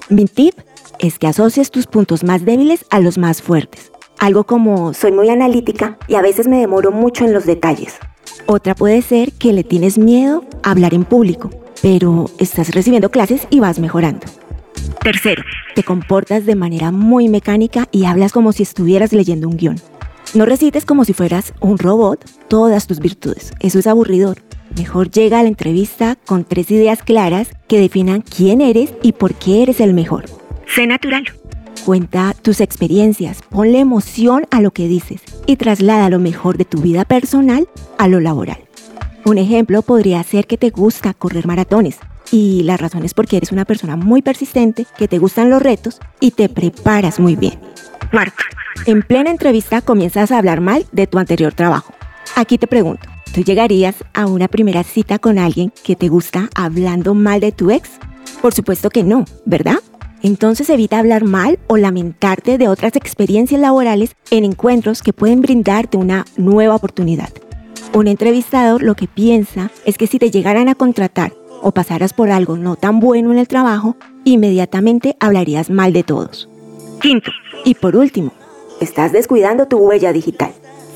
Mi 0.09 0.25
tip 0.25 0.53
es 0.99 1.17
que 1.17 1.27
asocies 1.27 1.71
tus 1.71 1.87
puntos 1.87 2.23
más 2.23 2.45
débiles 2.45 2.85
a 2.89 2.99
los 2.99 3.17
más 3.17 3.41
fuertes. 3.41 3.91
Algo 4.19 4.43
como 4.43 4.93
soy 4.93 5.11
muy 5.11 5.29
analítica 5.29 5.97
y 6.07 6.15
a 6.15 6.21
veces 6.21 6.47
me 6.47 6.59
demoro 6.59 6.91
mucho 6.91 7.25
en 7.25 7.33
los 7.33 7.45
detalles. 7.45 7.97
Otra 8.45 8.75
puede 8.75 9.01
ser 9.01 9.31
que 9.33 9.53
le 9.53 9.63
tienes 9.63 9.97
miedo 9.97 10.43
a 10.63 10.71
hablar 10.71 10.93
en 10.93 11.05
público 11.05 11.49
pero 11.81 12.29
estás 12.39 12.73
recibiendo 12.73 13.09
clases 13.11 13.47
y 13.49 13.59
vas 13.59 13.79
mejorando. 13.79 14.25
Tercero, 15.01 15.43
te 15.75 15.83
comportas 15.83 16.45
de 16.45 16.55
manera 16.55 16.91
muy 16.91 17.29
mecánica 17.29 17.87
y 17.91 18.05
hablas 18.05 18.31
como 18.31 18.51
si 18.51 18.63
estuvieras 18.63 19.13
leyendo 19.13 19.47
un 19.47 19.57
guion. 19.57 19.75
No 20.33 20.45
recites 20.45 20.85
como 20.85 21.05
si 21.05 21.13
fueras 21.13 21.53
un 21.59 21.77
robot 21.77 22.23
todas 22.47 22.85
tus 22.85 22.99
virtudes. 22.99 23.51
Eso 23.59 23.79
es 23.79 23.87
aburridor. 23.87 24.43
Mejor 24.77 25.09
llega 25.09 25.39
a 25.39 25.43
la 25.43 25.49
entrevista 25.49 26.15
con 26.27 26.43
tres 26.43 26.69
ideas 26.69 27.01
claras 27.01 27.49
que 27.67 27.79
definan 27.79 28.21
quién 28.21 28.61
eres 28.61 28.93
y 29.01 29.13
por 29.13 29.33
qué 29.33 29.63
eres 29.63 29.79
el 29.79 29.93
mejor. 29.93 30.25
Sé 30.67 30.85
natural. 30.85 31.23
Cuenta 31.85 32.35
tus 32.39 32.61
experiencias, 32.61 33.41
ponle 33.49 33.79
emoción 33.79 34.45
a 34.51 34.61
lo 34.61 34.71
que 34.71 34.87
dices 34.87 35.21
y 35.47 35.55
traslada 35.55 36.09
lo 36.09 36.19
mejor 36.19 36.57
de 36.57 36.65
tu 36.65 36.81
vida 36.81 37.05
personal 37.05 37.67
a 37.97 38.07
lo 38.07 38.19
laboral. 38.19 38.68
Un 39.25 39.37
ejemplo 39.37 39.81
podría 39.81 40.23
ser 40.23 40.47
que 40.47 40.57
te 40.57 40.69
gusta 40.69 41.13
correr 41.13 41.45
maratones 41.45 41.99
y 42.31 42.63
la 42.63 42.77
razón 42.77 43.03
es 43.03 43.13
porque 43.13 43.37
eres 43.37 43.51
una 43.51 43.65
persona 43.65 43.95
muy 43.95 44.21
persistente, 44.21 44.85
que 44.97 45.07
te 45.07 45.17
gustan 45.17 45.49
los 45.49 45.61
retos 45.61 45.99
y 46.19 46.31
te 46.31 46.49
preparas 46.49 47.19
muy 47.19 47.35
bien. 47.35 47.59
Cuarto, 48.11 48.43
en 48.85 49.01
plena 49.01 49.29
entrevista 49.29 49.81
comienzas 49.81 50.31
a 50.31 50.37
hablar 50.37 50.61
mal 50.61 50.85
de 50.91 51.07
tu 51.07 51.19
anterior 51.19 51.53
trabajo. 51.53 51.93
Aquí 52.35 52.57
te 52.57 52.67
pregunto, 52.67 53.07
¿tú 53.33 53.41
llegarías 53.41 53.95
a 54.13 54.25
una 54.25 54.47
primera 54.47 54.83
cita 54.83 55.19
con 55.19 55.37
alguien 55.37 55.73
que 55.83 55.95
te 55.95 56.07
gusta 56.07 56.49
hablando 56.55 57.13
mal 57.13 57.39
de 57.39 57.51
tu 57.51 57.71
ex? 57.71 57.89
Por 58.41 58.53
supuesto 58.53 58.89
que 58.89 59.03
no, 59.03 59.25
¿verdad? 59.45 59.79
Entonces 60.21 60.69
evita 60.69 60.99
hablar 60.99 61.23
mal 61.23 61.59
o 61.67 61.77
lamentarte 61.77 62.57
de 62.57 62.67
otras 62.67 62.95
experiencias 62.95 63.61
laborales 63.61 64.15
en 64.31 64.43
encuentros 64.43 65.01
que 65.01 65.13
pueden 65.13 65.41
brindarte 65.41 65.97
una 65.97 66.25
nueva 66.37 66.75
oportunidad. 66.75 67.29
Un 67.93 68.07
entrevistador 68.07 68.83
lo 68.83 68.95
que 68.95 69.07
piensa 69.07 69.71
es 69.83 69.97
que 69.97 70.05
si 70.05 70.19
te 70.19 70.29
llegaran 70.29 70.69
a 70.69 70.75
contratar 70.75 71.33
o 71.61 71.71
pasaras 71.71 72.13
por 72.13 72.29
algo 72.29 72.55
no 72.55 72.75
tan 72.75 72.99
bueno 72.99 73.31
en 73.31 73.39
el 73.39 73.47
trabajo, 73.47 73.97
inmediatamente 74.23 75.17
hablarías 75.19 75.69
mal 75.69 75.91
de 75.91 76.03
todos. 76.03 76.47
Quinto, 77.01 77.31
y 77.65 77.73
por 77.73 77.95
último, 77.95 78.31
estás 78.79 79.11
descuidando 79.11 79.67
tu 79.67 79.77
huella 79.77 80.13
digital. 80.13 80.51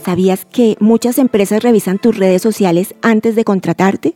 ¿Sabías 0.06 0.46
que 0.46 0.76
muchas 0.80 1.18
empresas 1.18 1.64
revisan 1.64 1.98
tus 1.98 2.18
redes 2.18 2.42
sociales 2.42 2.94
antes 3.02 3.36
de 3.36 3.44
contratarte? 3.44 4.16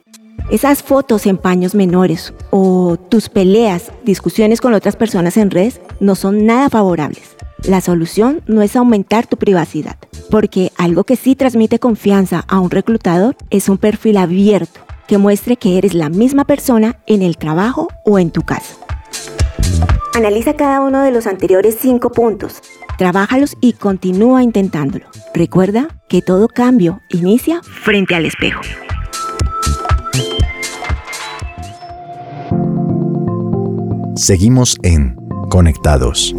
Esas 0.51 0.84
fotos 0.84 1.25
en 1.25 1.38
paños 1.38 1.74
menores 1.74 2.34
o 2.51 2.98
tus 3.10 3.27
peleas, 3.27 3.91
discusiones 4.03 4.62
con 4.62 4.74
otras 4.74 4.96
personas 4.96 5.36
en 5.38 5.50
redes 5.50 5.81
no 6.00 6.15
son 6.15 6.46
nada 6.46 6.69
favorables. 6.69 7.37
La 7.63 7.81
solución 7.81 8.41
no 8.47 8.61
es 8.61 8.75
aumentar 8.75 9.25
tu 9.25 9.37
privacidad, 9.37 9.97
porque 10.29 10.71
algo 10.77 11.03
que 11.03 11.15
sí 11.15 11.35
transmite 11.35 11.79
confianza 11.79 12.45
a 12.47 12.59
un 12.59 12.69
reclutador 12.69 13.35
es 13.49 13.67
un 13.67 13.77
perfil 13.77 14.17
abierto 14.17 14.79
que 15.07 15.17
muestre 15.17 15.57
que 15.57 15.77
eres 15.77 15.93
la 15.93 16.09
misma 16.09 16.45
persona 16.45 16.99
en 17.07 17.21
el 17.21 17.37
trabajo 17.37 17.87
o 18.05 18.19
en 18.19 18.29
tu 18.29 18.43
casa. 18.43 18.75
Analiza 20.13 20.55
cada 20.55 20.81
uno 20.81 21.01
de 21.01 21.11
los 21.11 21.27
anteriores 21.27 21.77
cinco 21.79 22.11
puntos, 22.11 22.61
trabájalos 22.97 23.55
y 23.61 23.73
continúa 23.73 24.43
intentándolo. 24.43 25.05
Recuerda 25.33 25.87
que 26.09 26.21
todo 26.21 26.47
cambio 26.47 27.01
inicia 27.09 27.61
frente 27.63 28.15
al 28.15 28.25
espejo. 28.25 28.61
Seguimos 34.15 34.77
en 34.83 35.15
Conectados. 35.49 36.35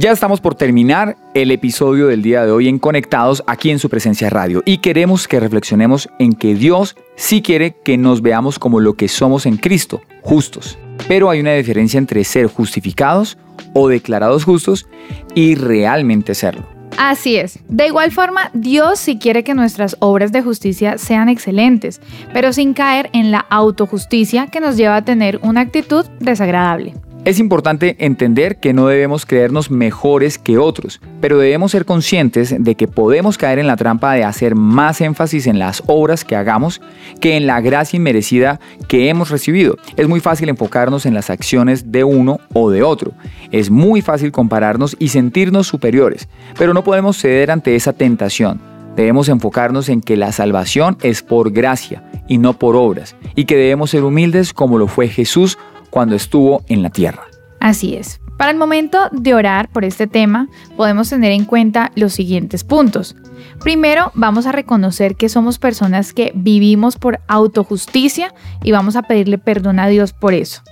Ya 0.00 0.12
estamos 0.12 0.40
por 0.40 0.54
terminar 0.54 1.16
el 1.34 1.50
episodio 1.50 2.06
del 2.06 2.22
día 2.22 2.46
de 2.46 2.52
hoy 2.52 2.68
en 2.68 2.78
Conectados 2.78 3.42
aquí 3.48 3.70
en 3.70 3.80
su 3.80 3.88
presencia 3.88 4.30
radio 4.30 4.62
y 4.64 4.78
queremos 4.78 5.26
que 5.26 5.40
reflexionemos 5.40 6.08
en 6.20 6.34
que 6.34 6.54
Dios 6.54 6.94
sí 7.16 7.42
quiere 7.42 7.74
que 7.82 7.98
nos 7.98 8.22
veamos 8.22 8.60
como 8.60 8.78
lo 8.78 8.94
que 8.94 9.08
somos 9.08 9.44
en 9.44 9.56
Cristo, 9.56 10.00
justos. 10.22 10.78
Pero 11.08 11.30
hay 11.30 11.40
una 11.40 11.54
diferencia 11.54 11.98
entre 11.98 12.22
ser 12.22 12.46
justificados 12.46 13.38
o 13.74 13.88
declarados 13.88 14.44
justos 14.44 14.86
y 15.34 15.56
realmente 15.56 16.36
serlo. 16.36 16.64
Así 16.96 17.34
es. 17.34 17.58
De 17.68 17.88
igual 17.88 18.12
forma, 18.12 18.52
Dios 18.54 19.00
sí 19.00 19.18
quiere 19.18 19.42
que 19.42 19.54
nuestras 19.54 19.96
obras 19.98 20.30
de 20.30 20.42
justicia 20.42 20.96
sean 20.98 21.28
excelentes, 21.28 22.00
pero 22.32 22.52
sin 22.52 22.72
caer 22.72 23.10
en 23.14 23.32
la 23.32 23.40
autojusticia 23.50 24.46
que 24.46 24.60
nos 24.60 24.76
lleva 24.76 24.94
a 24.94 25.04
tener 25.04 25.40
una 25.42 25.62
actitud 25.62 26.06
desagradable. 26.20 26.94
Es 27.28 27.38
importante 27.38 27.94
entender 27.98 28.56
que 28.56 28.72
no 28.72 28.86
debemos 28.86 29.26
creernos 29.26 29.70
mejores 29.70 30.38
que 30.38 30.56
otros, 30.56 30.98
pero 31.20 31.36
debemos 31.36 31.72
ser 31.72 31.84
conscientes 31.84 32.54
de 32.58 32.74
que 32.74 32.88
podemos 32.88 33.36
caer 33.36 33.58
en 33.58 33.66
la 33.66 33.76
trampa 33.76 34.14
de 34.14 34.24
hacer 34.24 34.54
más 34.54 35.02
énfasis 35.02 35.46
en 35.46 35.58
las 35.58 35.82
obras 35.88 36.24
que 36.24 36.36
hagamos 36.36 36.80
que 37.20 37.36
en 37.36 37.46
la 37.46 37.60
gracia 37.60 37.98
inmerecida 37.98 38.60
que 38.88 39.10
hemos 39.10 39.28
recibido. 39.28 39.76
Es 39.98 40.08
muy 40.08 40.20
fácil 40.20 40.48
enfocarnos 40.48 41.04
en 41.04 41.12
las 41.12 41.28
acciones 41.28 41.92
de 41.92 42.02
uno 42.02 42.40
o 42.54 42.70
de 42.70 42.82
otro. 42.82 43.12
Es 43.52 43.68
muy 43.68 44.00
fácil 44.00 44.32
compararnos 44.32 44.96
y 44.98 45.08
sentirnos 45.08 45.66
superiores, 45.66 46.30
pero 46.56 46.72
no 46.72 46.82
podemos 46.82 47.18
ceder 47.18 47.50
ante 47.50 47.76
esa 47.76 47.92
tentación. 47.92 48.58
Debemos 48.96 49.28
enfocarnos 49.28 49.90
en 49.90 50.00
que 50.00 50.16
la 50.16 50.32
salvación 50.32 50.96
es 51.02 51.22
por 51.22 51.52
gracia 51.52 52.02
y 52.26 52.38
no 52.38 52.54
por 52.54 52.74
obras, 52.74 53.16
y 53.34 53.44
que 53.44 53.56
debemos 53.56 53.90
ser 53.90 54.02
humildes 54.02 54.54
como 54.54 54.78
lo 54.78 54.88
fue 54.88 55.08
Jesús 55.08 55.58
cuando 55.90 56.14
estuvo 56.14 56.62
en 56.68 56.82
la 56.82 56.90
tierra. 56.90 57.24
Así 57.60 57.94
es. 57.94 58.20
Para 58.36 58.52
el 58.52 58.56
momento 58.56 58.98
de 59.10 59.34
orar 59.34 59.68
por 59.68 59.84
este 59.84 60.06
tema, 60.06 60.48
podemos 60.76 61.10
tener 61.10 61.32
en 61.32 61.44
cuenta 61.44 61.90
los 61.96 62.12
siguientes 62.12 62.62
puntos. 62.62 63.16
Primero, 63.60 64.12
vamos 64.14 64.46
a 64.46 64.52
reconocer 64.52 65.16
que 65.16 65.28
somos 65.28 65.58
personas 65.58 66.12
que 66.12 66.30
vivimos 66.36 66.96
por 66.96 67.20
autojusticia 67.26 68.32
y 68.62 68.70
vamos 68.70 68.94
a 68.94 69.02
pedirle 69.02 69.38
perdón 69.38 69.80
a 69.80 69.88
Dios 69.88 70.12
por 70.12 70.34
eso. 70.34 70.62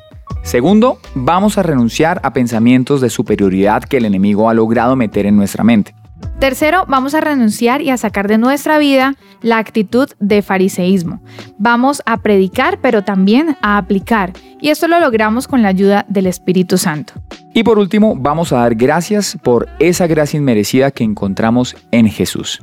Segundo, 0.45 0.99
vamos 1.17 1.59
a 1.59 1.65
renunciar 1.65 2.21
a 2.23 2.33
pensamientos 2.33 3.01
de 3.01 3.11
superioridad 3.11 3.83
que 3.83 3.97
el 3.97 4.05
enemigo 4.05 4.49
ha 4.49 4.55
logrado 4.55 4.95
meter 4.95 5.27
en 5.27 5.37
nuestra 5.37 5.65
mente. 5.65 5.93
Tercero, 6.39 6.85
vamos 6.87 7.15
a 7.15 7.21
renunciar 7.21 7.81
y 7.81 7.91
a 7.91 7.97
sacar 7.97 8.29
de 8.29 8.37
nuestra 8.37 8.79
vida 8.79 9.15
la 9.41 9.57
actitud 9.57 10.09
de 10.21 10.43
fariseísmo. 10.43 11.23
Vamos 11.59 12.03
a 12.05 12.19
predicar, 12.19 12.79
pero 12.83 13.03
también 13.03 13.57
a 13.63 13.79
aplicar. 13.79 14.33
Y 14.61 14.69
esto 14.69 14.87
lo 14.87 15.01
logramos 15.01 15.49
con 15.49 15.63
la 15.63 15.69
ayuda 15.69 16.05
del 16.09 16.27
Espíritu 16.27 16.77
Santo. 16.77 17.15
Y 17.55 17.65
por 17.65 17.79
último, 17.79 18.15
vamos 18.17 18.53
a 18.53 18.59
dar 18.59 18.75
gracias 18.75 19.39
por 19.43 19.67
esa 19.79 20.07
gracia 20.07 20.37
inmerecida 20.37 20.91
que 20.91 21.05
encontramos 21.05 21.75
en 21.91 22.09
Jesús. 22.09 22.63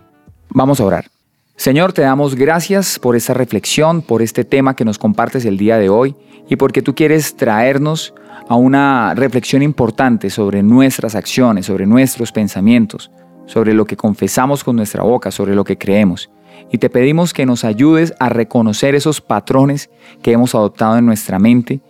Vamos 0.49 0.79
a 0.79 0.85
orar. 0.85 1.05
Señor, 1.55 1.93
te 1.93 2.03
damos 2.03 2.35
gracias 2.35 2.99
por 2.99 3.15
esta 3.15 3.33
reflexión, 3.33 4.01
por 4.01 4.21
este 4.21 4.43
tema 4.43 4.75
que 4.75 4.85
nos 4.85 4.99
compartes 4.99 5.45
el 5.45 5.57
día 5.57 5.77
de 5.77 5.89
hoy 5.89 6.15
y 6.47 6.57
porque 6.57 6.81
tú 6.81 6.93
quieres 6.93 7.35
traernos 7.35 8.13
a 8.49 8.55
una 8.55 9.13
reflexión 9.15 9.63
importante 9.63 10.29
sobre 10.29 10.61
nuestras 10.61 11.15
acciones, 11.15 11.65
sobre 11.65 11.85
nuestros 11.85 12.31
pensamientos 12.31 13.09
sobre 13.45 13.73
lo 13.73 13.85
que 13.85 13.97
confesamos 13.97 14.63
con 14.63 14.75
nuestra 14.75 15.03
boca, 15.03 15.31
sobre 15.31 15.55
lo 15.55 15.63
que 15.63 15.77
creemos. 15.77 16.29
Y 16.71 16.77
te 16.77 16.89
pedimos 16.89 17.33
que 17.33 17.45
nos 17.45 17.63
ayudes 17.63 18.13
a 18.19 18.29
reconocer 18.29 18.95
esos 18.95 19.21
patrones 19.21 19.89
que 20.21 20.31
hemos 20.31 20.55
adoptado 20.55 20.97
en 20.97 21.05
nuestra 21.05 21.39
mente, 21.39 21.81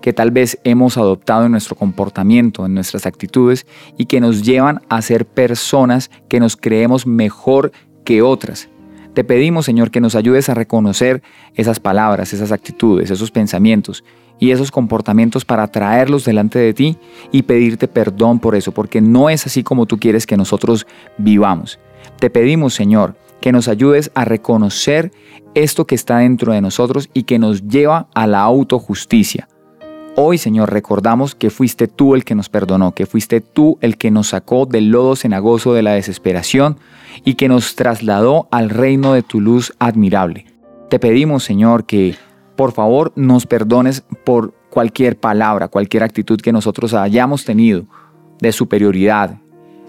que 0.00 0.12
tal 0.12 0.30
vez 0.30 0.58
hemos 0.64 0.96
adoptado 0.98 1.46
en 1.46 1.52
nuestro 1.52 1.76
comportamiento, 1.76 2.66
en 2.66 2.74
nuestras 2.74 3.06
actitudes, 3.06 3.66
y 3.96 4.06
que 4.06 4.20
nos 4.20 4.42
llevan 4.42 4.82
a 4.88 5.00
ser 5.00 5.26
personas 5.26 6.10
que 6.28 6.40
nos 6.40 6.56
creemos 6.56 7.06
mejor 7.06 7.72
que 8.04 8.20
otras. 8.22 8.68
Te 9.14 9.24
pedimos, 9.24 9.66
Señor, 9.66 9.90
que 9.90 10.00
nos 10.00 10.14
ayudes 10.14 10.48
a 10.48 10.54
reconocer 10.54 11.22
esas 11.54 11.80
palabras, 11.80 12.32
esas 12.32 12.52
actitudes, 12.52 13.10
esos 13.10 13.30
pensamientos, 13.30 14.04
y 14.42 14.50
esos 14.50 14.72
comportamientos 14.72 15.44
para 15.44 15.68
traerlos 15.68 16.24
delante 16.24 16.58
de 16.58 16.74
ti 16.74 16.98
y 17.30 17.42
pedirte 17.42 17.86
perdón 17.86 18.40
por 18.40 18.56
eso, 18.56 18.72
porque 18.72 19.00
no 19.00 19.30
es 19.30 19.46
así 19.46 19.62
como 19.62 19.86
tú 19.86 19.98
quieres 19.98 20.26
que 20.26 20.36
nosotros 20.36 20.84
vivamos. 21.16 21.78
Te 22.18 22.28
pedimos, 22.28 22.74
Señor, 22.74 23.14
que 23.40 23.52
nos 23.52 23.68
ayudes 23.68 24.10
a 24.16 24.24
reconocer 24.24 25.12
esto 25.54 25.86
que 25.86 25.94
está 25.94 26.18
dentro 26.18 26.52
de 26.52 26.60
nosotros 26.60 27.08
y 27.14 27.22
que 27.22 27.38
nos 27.38 27.68
lleva 27.68 28.08
a 28.14 28.26
la 28.26 28.40
autojusticia. 28.40 29.46
Hoy, 30.14 30.36
Señor, 30.36 30.70
recordamos 30.70 31.34
que 31.34 31.48
fuiste 31.48 31.88
tú 31.88 32.14
el 32.14 32.26
que 32.26 32.34
nos 32.34 32.50
perdonó, 32.50 32.92
que 32.92 33.06
fuiste 33.06 33.40
tú 33.40 33.78
el 33.80 33.96
que 33.96 34.10
nos 34.10 34.28
sacó 34.28 34.66
del 34.66 34.90
lodo 34.90 35.16
cenagoso 35.16 35.72
de 35.72 35.80
la 35.80 35.92
desesperación 35.92 36.76
y 37.24 37.34
que 37.34 37.48
nos 37.48 37.76
trasladó 37.76 38.46
al 38.50 38.68
reino 38.68 39.14
de 39.14 39.22
tu 39.22 39.40
luz 39.40 39.72
admirable. 39.78 40.44
Te 40.90 40.98
pedimos, 40.98 41.44
Señor, 41.44 41.86
que 41.86 42.14
por 42.56 42.72
favor 42.72 43.12
nos 43.16 43.46
perdones 43.46 44.02
por 44.22 44.52
cualquier 44.68 45.18
palabra, 45.18 45.68
cualquier 45.68 46.02
actitud 46.02 46.38
que 46.38 46.52
nosotros 46.52 46.92
hayamos 46.92 47.46
tenido 47.46 47.86
de 48.38 48.52
superioridad. 48.52 49.38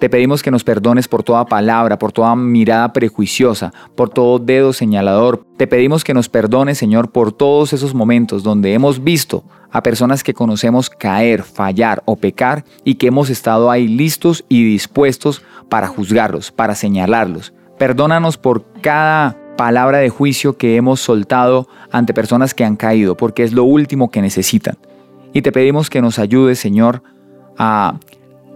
Te 0.03 0.09
pedimos 0.09 0.43
que 0.43 0.51
nos 0.51 0.65
perdones 0.65 1.07
por 1.07 1.23
toda 1.23 1.45
palabra, 1.45 1.97
por 1.97 2.11
toda 2.11 2.35
mirada 2.35 2.91
prejuiciosa, 2.91 3.71
por 3.95 4.09
todo 4.09 4.37
dedo 4.37 4.73
señalador. 4.73 5.45
Te 5.55 5.65
pedimos 5.65 6.03
que 6.03 6.13
nos 6.13 6.27
perdones, 6.27 6.77
Señor, 6.77 7.13
por 7.13 7.31
todos 7.31 7.71
esos 7.71 7.93
momentos 7.93 8.43
donde 8.43 8.73
hemos 8.73 9.01
visto 9.01 9.45
a 9.71 9.81
personas 9.81 10.21
que 10.21 10.33
conocemos 10.33 10.89
caer, 10.89 11.43
fallar 11.43 12.03
o 12.03 12.17
pecar 12.17 12.65
y 12.83 12.95
que 12.95 13.07
hemos 13.07 13.29
estado 13.29 13.71
ahí 13.71 13.87
listos 13.87 14.43
y 14.49 14.65
dispuestos 14.65 15.41
para 15.69 15.87
juzgarlos, 15.87 16.51
para 16.51 16.75
señalarlos. 16.75 17.53
Perdónanos 17.77 18.37
por 18.37 18.65
cada 18.81 19.37
palabra 19.55 19.99
de 19.99 20.09
juicio 20.09 20.57
que 20.57 20.75
hemos 20.75 20.99
soltado 20.99 21.69
ante 21.93 22.13
personas 22.13 22.53
que 22.53 22.65
han 22.65 22.75
caído, 22.75 23.15
porque 23.15 23.43
es 23.43 23.53
lo 23.53 23.63
último 23.63 24.11
que 24.11 24.21
necesitan. 24.21 24.75
Y 25.31 25.43
te 25.43 25.53
pedimos 25.53 25.89
que 25.89 26.01
nos 26.01 26.19
ayudes, 26.19 26.59
Señor, 26.59 27.03
a, 27.57 27.99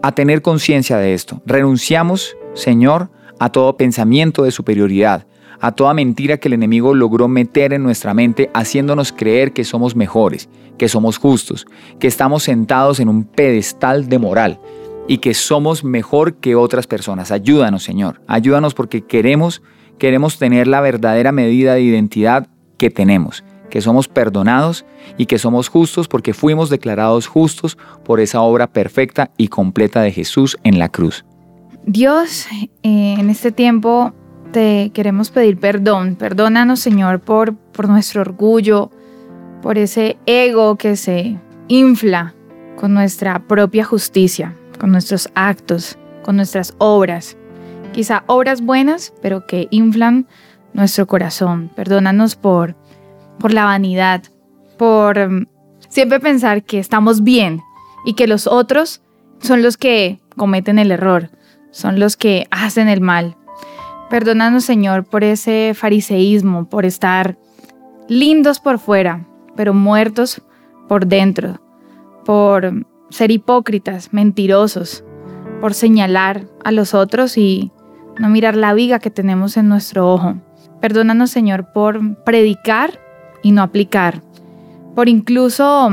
a 0.01 0.13
tener 0.13 0.41
conciencia 0.41 0.97
de 0.97 1.13
esto. 1.13 1.41
Renunciamos, 1.45 2.37
Señor, 2.53 3.09
a 3.39 3.51
todo 3.51 3.77
pensamiento 3.77 4.43
de 4.43 4.51
superioridad, 4.51 5.27
a 5.59 5.71
toda 5.71 5.93
mentira 5.93 6.37
que 6.37 6.47
el 6.47 6.53
enemigo 6.53 6.93
logró 6.93 7.27
meter 7.27 7.73
en 7.73 7.83
nuestra 7.83 8.13
mente, 8.13 8.49
haciéndonos 8.53 9.11
creer 9.11 9.53
que 9.53 9.63
somos 9.63 9.95
mejores, 9.95 10.49
que 10.77 10.89
somos 10.89 11.17
justos, 11.17 11.65
que 11.99 12.07
estamos 12.07 12.43
sentados 12.43 12.99
en 12.99 13.09
un 13.09 13.23
pedestal 13.23 14.09
de 14.09 14.19
moral 14.19 14.59
y 15.07 15.17
que 15.19 15.33
somos 15.33 15.83
mejor 15.83 16.35
que 16.35 16.55
otras 16.55 16.85
personas. 16.85 17.31
Ayúdanos, 17.31 17.83
Señor. 17.83 18.21
Ayúdanos 18.27 18.73
porque 18.73 19.01
queremos 19.01 19.61
queremos 19.97 20.37
tener 20.37 20.67
la 20.67 20.81
verdadera 20.81 21.31
medida 21.31 21.73
de 21.73 21.81
identidad 21.81 22.47
que 22.77 22.89
tenemos, 22.89 23.43
que 23.69 23.81
somos 23.81 24.07
perdonados 24.07 24.85
y 25.17 25.25
que 25.25 25.39
somos 25.39 25.69
justos 25.69 26.07
porque 26.07 26.33
fuimos 26.33 26.69
declarados 26.69 27.27
justos 27.27 27.77
por 28.03 28.19
esa 28.19 28.41
obra 28.41 28.67
perfecta 28.67 29.31
y 29.37 29.47
completa 29.47 30.01
de 30.01 30.11
Jesús 30.11 30.57
en 30.63 30.79
la 30.79 30.89
cruz. 30.89 31.25
Dios, 31.85 32.47
eh, 32.51 32.67
en 33.17 33.29
este 33.29 33.51
tiempo 33.51 34.13
te 34.51 34.91
queremos 34.93 35.29
pedir 35.29 35.59
perdón. 35.59 36.15
Perdónanos, 36.15 36.79
Señor, 36.79 37.19
por, 37.19 37.55
por 37.55 37.87
nuestro 37.87 38.21
orgullo, 38.21 38.91
por 39.61 39.77
ese 39.77 40.17
ego 40.25 40.77
que 40.77 40.95
se 40.95 41.37
infla 41.67 42.33
con 42.75 42.93
nuestra 42.93 43.39
propia 43.47 43.83
justicia, 43.83 44.55
con 44.79 44.91
nuestros 44.91 45.29
actos, 45.33 45.97
con 46.23 46.35
nuestras 46.35 46.73
obras 46.77 47.37
quizá 47.97 48.23
obras 48.27 48.61
buenas, 48.61 49.11
pero 49.23 49.47
que 49.47 49.67
inflan 49.71 50.27
nuestro 50.73 51.07
corazón. 51.07 51.71
Perdónanos 51.75 52.35
por, 52.35 52.75
por 53.39 53.53
la 53.53 53.65
vanidad, 53.65 54.23
por 54.77 55.29
mm, 55.29 55.47
siempre 55.89 56.19
pensar 56.19 56.63
que 56.63 56.79
estamos 56.79 57.23
bien 57.23 57.61
y 58.05 58.13
que 58.13 58.27
los 58.27 58.47
otros 58.47 59.01
son 59.39 59.61
los 59.61 59.77
que 59.77 60.19
cometen 60.35 60.79
el 60.79 60.91
error, 60.91 61.29
son 61.71 61.99
los 61.99 62.17
que 62.17 62.47
hacen 62.51 62.87
el 62.87 63.01
mal. 63.01 63.35
Perdónanos, 64.09 64.63
Señor, 64.63 65.03
por 65.03 65.23
ese 65.23 65.73
fariseísmo, 65.75 66.69
por 66.69 66.85
estar 66.85 67.37
lindos 68.07 68.59
por 68.59 68.79
fuera, 68.79 69.27
pero 69.55 69.73
muertos 69.73 70.41
por 70.87 71.07
dentro, 71.07 71.59
por 72.25 72.85
ser 73.09 73.31
hipócritas, 73.31 74.13
mentirosos, 74.13 75.03
por 75.59 75.73
señalar 75.73 76.45
a 76.63 76.71
los 76.71 76.93
otros 76.93 77.37
y 77.37 77.71
no 78.17 78.29
mirar 78.29 78.55
la 78.55 78.73
viga 78.73 78.99
que 78.99 79.09
tenemos 79.09 79.57
en 79.57 79.67
nuestro 79.67 80.11
ojo. 80.11 80.35
Perdónanos, 80.79 81.31
Señor, 81.31 81.71
por 81.73 82.23
predicar 82.23 82.99
y 83.47 83.51
no 83.53 83.61
aplicar, 83.63 84.21
por 84.93 85.07
incluso 85.07 85.89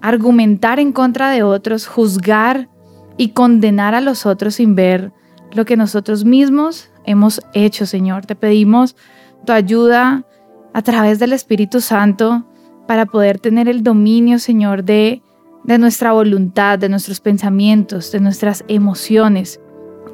argumentar 0.00 0.80
en 0.80 0.92
contra 0.92 1.28
de 1.28 1.42
otros, 1.42 1.86
juzgar 1.86 2.70
y 3.18 3.32
condenar 3.32 3.94
a 3.94 4.00
los 4.00 4.24
otros 4.24 4.54
sin 4.54 4.74
ver 4.74 5.12
lo 5.52 5.66
que 5.66 5.76
nosotros 5.76 6.24
mismos 6.24 6.88
hemos 7.04 7.42
hecho, 7.52 7.84
Señor. 7.84 8.24
Te 8.24 8.36
pedimos 8.36 8.96
tu 9.44 9.52
ayuda 9.52 10.24
a 10.72 10.80
través 10.80 11.18
del 11.18 11.34
Espíritu 11.34 11.82
Santo 11.82 12.46
para 12.86 13.04
poder 13.04 13.38
tener 13.38 13.68
el 13.68 13.82
dominio, 13.82 14.38
Señor, 14.38 14.82
de, 14.82 15.20
de 15.64 15.76
nuestra 15.76 16.12
voluntad, 16.12 16.78
de 16.78 16.88
nuestros 16.88 17.20
pensamientos, 17.20 18.12
de 18.12 18.20
nuestras 18.20 18.64
emociones, 18.66 19.60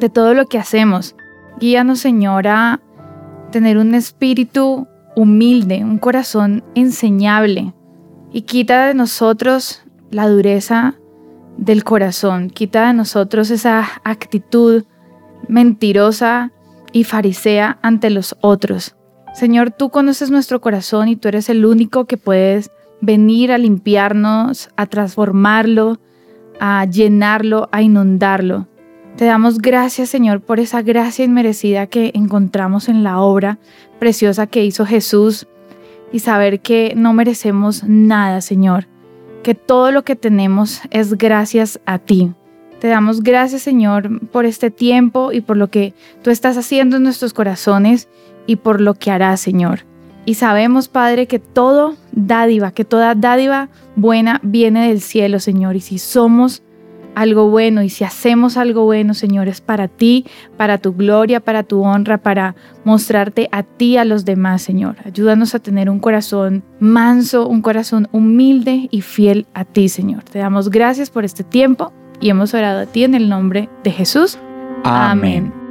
de 0.01 0.09
todo 0.09 0.35
lo 0.35 0.47
que 0.47 0.59
hacemos. 0.59 1.15
Guíanos, 1.61 2.01
Señor, 2.01 2.49
a 2.49 2.81
tener 3.53 3.79
un 3.79 3.95
espíritu 3.95 4.89
humilde, 5.17 5.85
un 5.85 5.99
corazón 5.99 6.65
enseñable 6.75 7.75
y 8.33 8.43
quita 8.43 8.87
de 8.87 8.95
nosotros 8.95 9.83
la 10.11 10.29
dureza 10.29 10.95
del 11.57 11.85
corazón, 11.85 12.51
quita 12.51 12.89
de 12.89 12.95
nosotros 12.95 13.51
esa 13.51 13.87
actitud 14.05 14.85
mentirosa 15.49 16.53
y 16.93 17.05
farisea 17.05 17.79
ante 17.83 18.11
los 18.11 18.37
otros. 18.41 18.97
Señor, 19.35 19.71
tú 19.73 19.91
conoces 19.91 20.31
nuestro 20.31 20.61
corazón 20.61 21.09
y 21.09 21.17
tú 21.17 21.29
eres 21.29 21.49
el 21.49 21.65
único 21.67 22.05
que 22.05 22.17
puedes 22.17 22.71
venir 23.01 23.53
a 23.53 23.59
limpiarnos, 23.59 24.71
a 24.77 24.87
transformarlo, 24.87 25.99
a 26.61 26.85
llenarlo, 26.87 27.69
a 27.73 27.83
inundarlo. 27.83 28.69
Te 29.17 29.27
damos 29.27 29.59
gracias, 29.59 30.09
Señor, 30.09 30.41
por 30.41 30.59
esa 30.59 30.83
gracia 30.83 31.25
inmerecida 31.25 31.87
que 31.87 32.11
encontramos 32.15 32.89
en 32.89 33.05
la 33.05 33.21
obra 33.21 33.59
preciosa 34.01 34.49
que 34.49 34.65
hizo 34.65 34.85
Jesús 34.85 35.47
y 36.13 36.19
saber 36.19 36.59
que 36.61 36.95
no 36.97 37.13
merecemos 37.13 37.85
nada, 37.85 38.41
Señor, 38.41 38.89
que 39.45 39.55
todo 39.55 39.93
lo 39.93 40.03
que 40.03 40.17
tenemos 40.17 40.81
es 40.91 41.17
gracias 41.17 41.79
a 41.87 41.99
ti. 41.99 42.33
Te 42.81 42.89
damos 42.89 43.23
gracias, 43.23 43.63
Señor, 43.63 44.21
por 44.31 44.47
este 44.47 44.73
tiempo 44.73 45.31
y 45.31 45.41
por 45.41 45.57
lo 45.57 45.69
que 45.69 45.95
tú 46.23 46.31
estás 46.31 46.57
haciendo 46.57 46.97
en 46.97 47.05
nuestros 47.05 47.33
corazones 47.33 48.09
y 48.49 48.57
por 48.57 48.81
lo 48.81 48.95
que 48.95 49.13
harás, 49.13 49.41
Señor. 49.41 49.85
Y 50.27 50.35
sabemos, 50.35 50.89
Padre, 50.89 51.29
que 51.29 51.39
todo 51.39 51.95
dádiva, 52.11 52.73
que 52.73 52.85
toda 52.85 53.15
dádiva 53.15 53.69
buena 53.95 54.41
viene 54.43 54.89
del 54.89 55.01
cielo, 55.01 55.39
Señor. 55.39 55.77
Y 55.77 55.81
si 55.81 55.99
somos 55.99 56.65
algo 57.15 57.49
bueno 57.51 57.83
y 57.83 57.89
si 57.89 58.05
hacemos 58.05 58.57
algo 58.57 58.85
bueno, 58.85 59.15
Señor, 59.15 59.49
es 59.49 59.61
para 59.61 59.89
ti, 59.89 60.27
para 60.57 60.79
tu 60.79 60.95
gloria, 60.95 61.41
para 61.41 61.63
tu 61.63 61.83
honra, 61.83 62.19
para 62.19 62.55
mostrarte 62.85 63.49
a 63.53 63.63
ti, 63.63 63.97
a 63.97 64.05
los 64.05 64.25
demás, 64.25 64.63
Señor. 64.63 64.97
Ayúdanos 65.05 65.55
a 65.55 65.59
tener 65.59 65.91
un 65.91 66.01
corazón 66.01 66.63
manso, 66.81 67.49
un 67.49 67.63
corazón 67.63 68.09
humilde 68.13 68.89
y 68.91 69.01
fiel 69.01 69.47
a 69.55 69.65
ti, 69.65 69.89
Señor. 69.89 70.25
Te 70.25 70.39
damos 70.39 70.71
gracias 70.71 71.11
por 71.11 71.25
este 71.25 71.45
tiempo 71.45 71.93
y 72.21 72.31
hemos 72.31 72.55
orado 72.55 72.81
a 72.81 72.87
ti 72.87 73.05
en 73.05 73.15
el 73.15 73.29
nombre 73.29 73.69
de 73.83 73.91
Jesús. 73.91 74.39
Amén. 74.85 75.64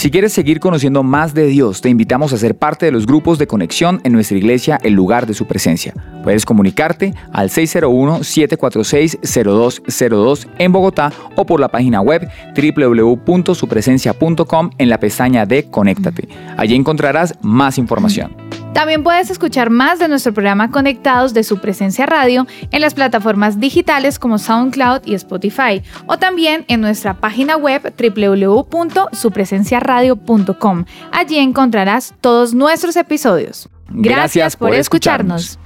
Si 0.00 0.10
quieres 0.10 0.32
seguir 0.32 0.60
conociendo 0.60 1.02
más 1.02 1.34
de 1.34 1.46
Dios, 1.46 1.82
te 1.82 1.90
invitamos 1.90 2.32
a 2.32 2.38
ser 2.38 2.56
parte 2.56 2.86
de 2.86 2.92
los 2.92 3.04
grupos 3.04 3.38
de 3.38 3.46
conexión 3.46 4.00
en 4.02 4.14
nuestra 4.14 4.38
iglesia 4.38 4.78
El 4.82 4.94
lugar 4.94 5.26
de 5.26 5.34
su 5.34 5.46
presencia. 5.46 5.92
Puedes 6.24 6.46
comunicarte 6.46 7.12
al 7.32 7.50
601-746-0202 7.50 10.46
en 10.58 10.72
Bogotá 10.72 11.12
o 11.36 11.44
por 11.44 11.60
la 11.60 11.68
página 11.68 12.00
web 12.00 12.26
www.supresencia.com 12.56 14.70
en 14.78 14.88
la 14.88 14.98
pestaña 14.98 15.44
de 15.44 15.64
Conéctate. 15.64 16.30
Allí 16.56 16.76
encontrarás 16.76 17.34
más 17.42 17.76
información. 17.76 18.34
También 18.74 19.02
puedes 19.02 19.30
escuchar 19.30 19.68
más 19.68 19.98
de 19.98 20.08
nuestro 20.08 20.32
programa 20.32 20.70
Conectados 20.70 21.34
de 21.34 21.42
su 21.42 21.58
presencia 21.58 22.06
radio 22.06 22.46
en 22.70 22.80
las 22.80 22.94
plataformas 22.94 23.60
digitales 23.60 24.18
como 24.18 24.38
SoundCloud 24.38 25.02
y 25.04 25.12
Spotify 25.14 25.82
o 26.06 26.16
también 26.18 26.64
en 26.68 26.80
nuestra 26.80 27.12
página 27.14 27.56
web 27.56 27.92
www.supresenciaradio.com. 27.98 30.84
Allí 31.12 31.38
encontrarás 31.38 32.14
todos 32.20 32.54
nuestros 32.54 32.94
episodios. 32.96 33.68
Gracias, 33.88 34.56
por, 34.56 34.72
escucharnos. 34.72 35.58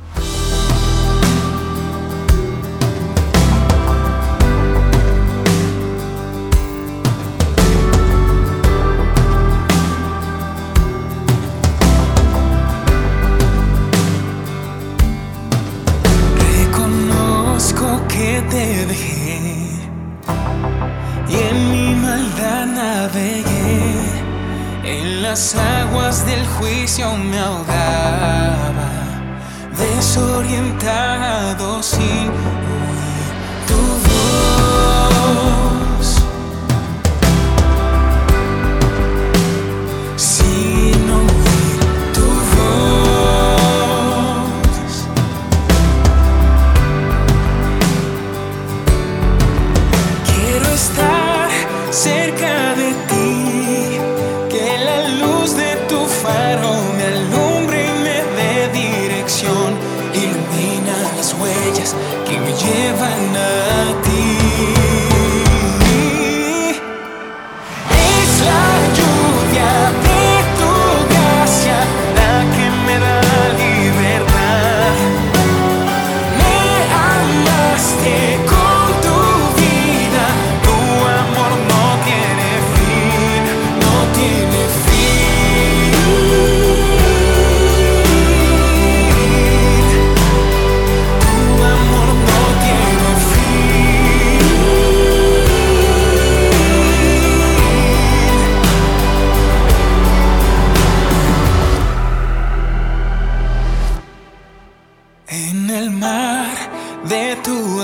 Las 25.34 25.56
aguas 25.56 26.24
del 26.26 26.46
juicio 26.46 27.16
me 27.16 27.40
ahogaba, 27.40 28.88
desorientado 29.76 31.82
sin 31.82 32.30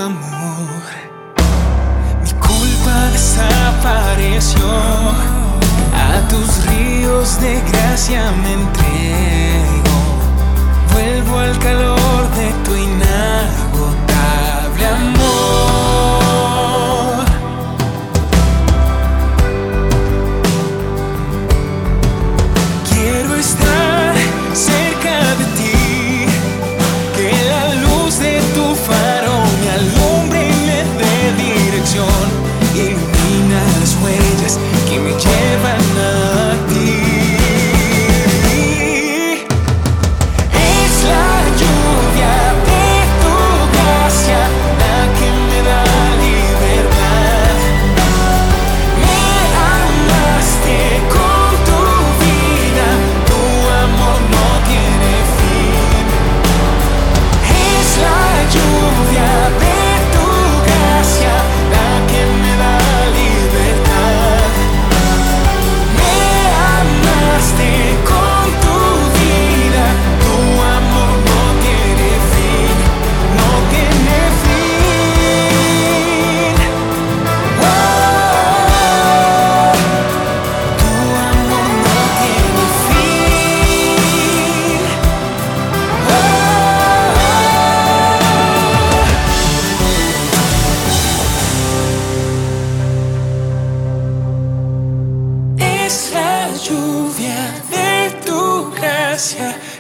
mi 0.09 0.17
culpa 2.33 3.11
desapareció. 3.13 4.65
A 5.95 6.29
tus 6.29 6.67
ríos 6.67 7.41
de 7.41 7.61
gracia 7.71 8.33
me 8.43 8.53
entrego. 8.55 10.01
Vuelvo 10.93 11.39
al 11.39 11.57
calor 11.59 12.31
de 12.37 12.53
tu 12.65 12.75
inagotable 12.77 13.10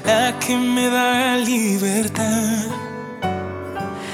la 0.04 0.38
que 0.38 0.56
me 0.56 0.88
da 0.88 1.36
libertad. 1.36 2.66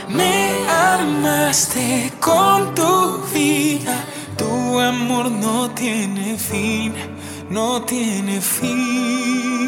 Me 0.09 0.35
amaste 0.69 2.13
con 2.21 2.75
tu 2.75 3.21
vida, 3.35 4.05
tu 4.37 4.79
amor 4.81 5.31
no 5.31 5.71
tiene 5.71 6.37
fin, 6.39 6.95
no 7.51 7.83
tiene 7.83 8.41
fin. 8.41 9.67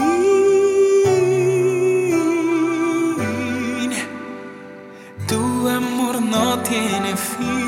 Tu 5.26 5.68
amor 5.68 6.22
no 6.22 6.58
tiene 6.60 7.16
fin. 7.16 7.67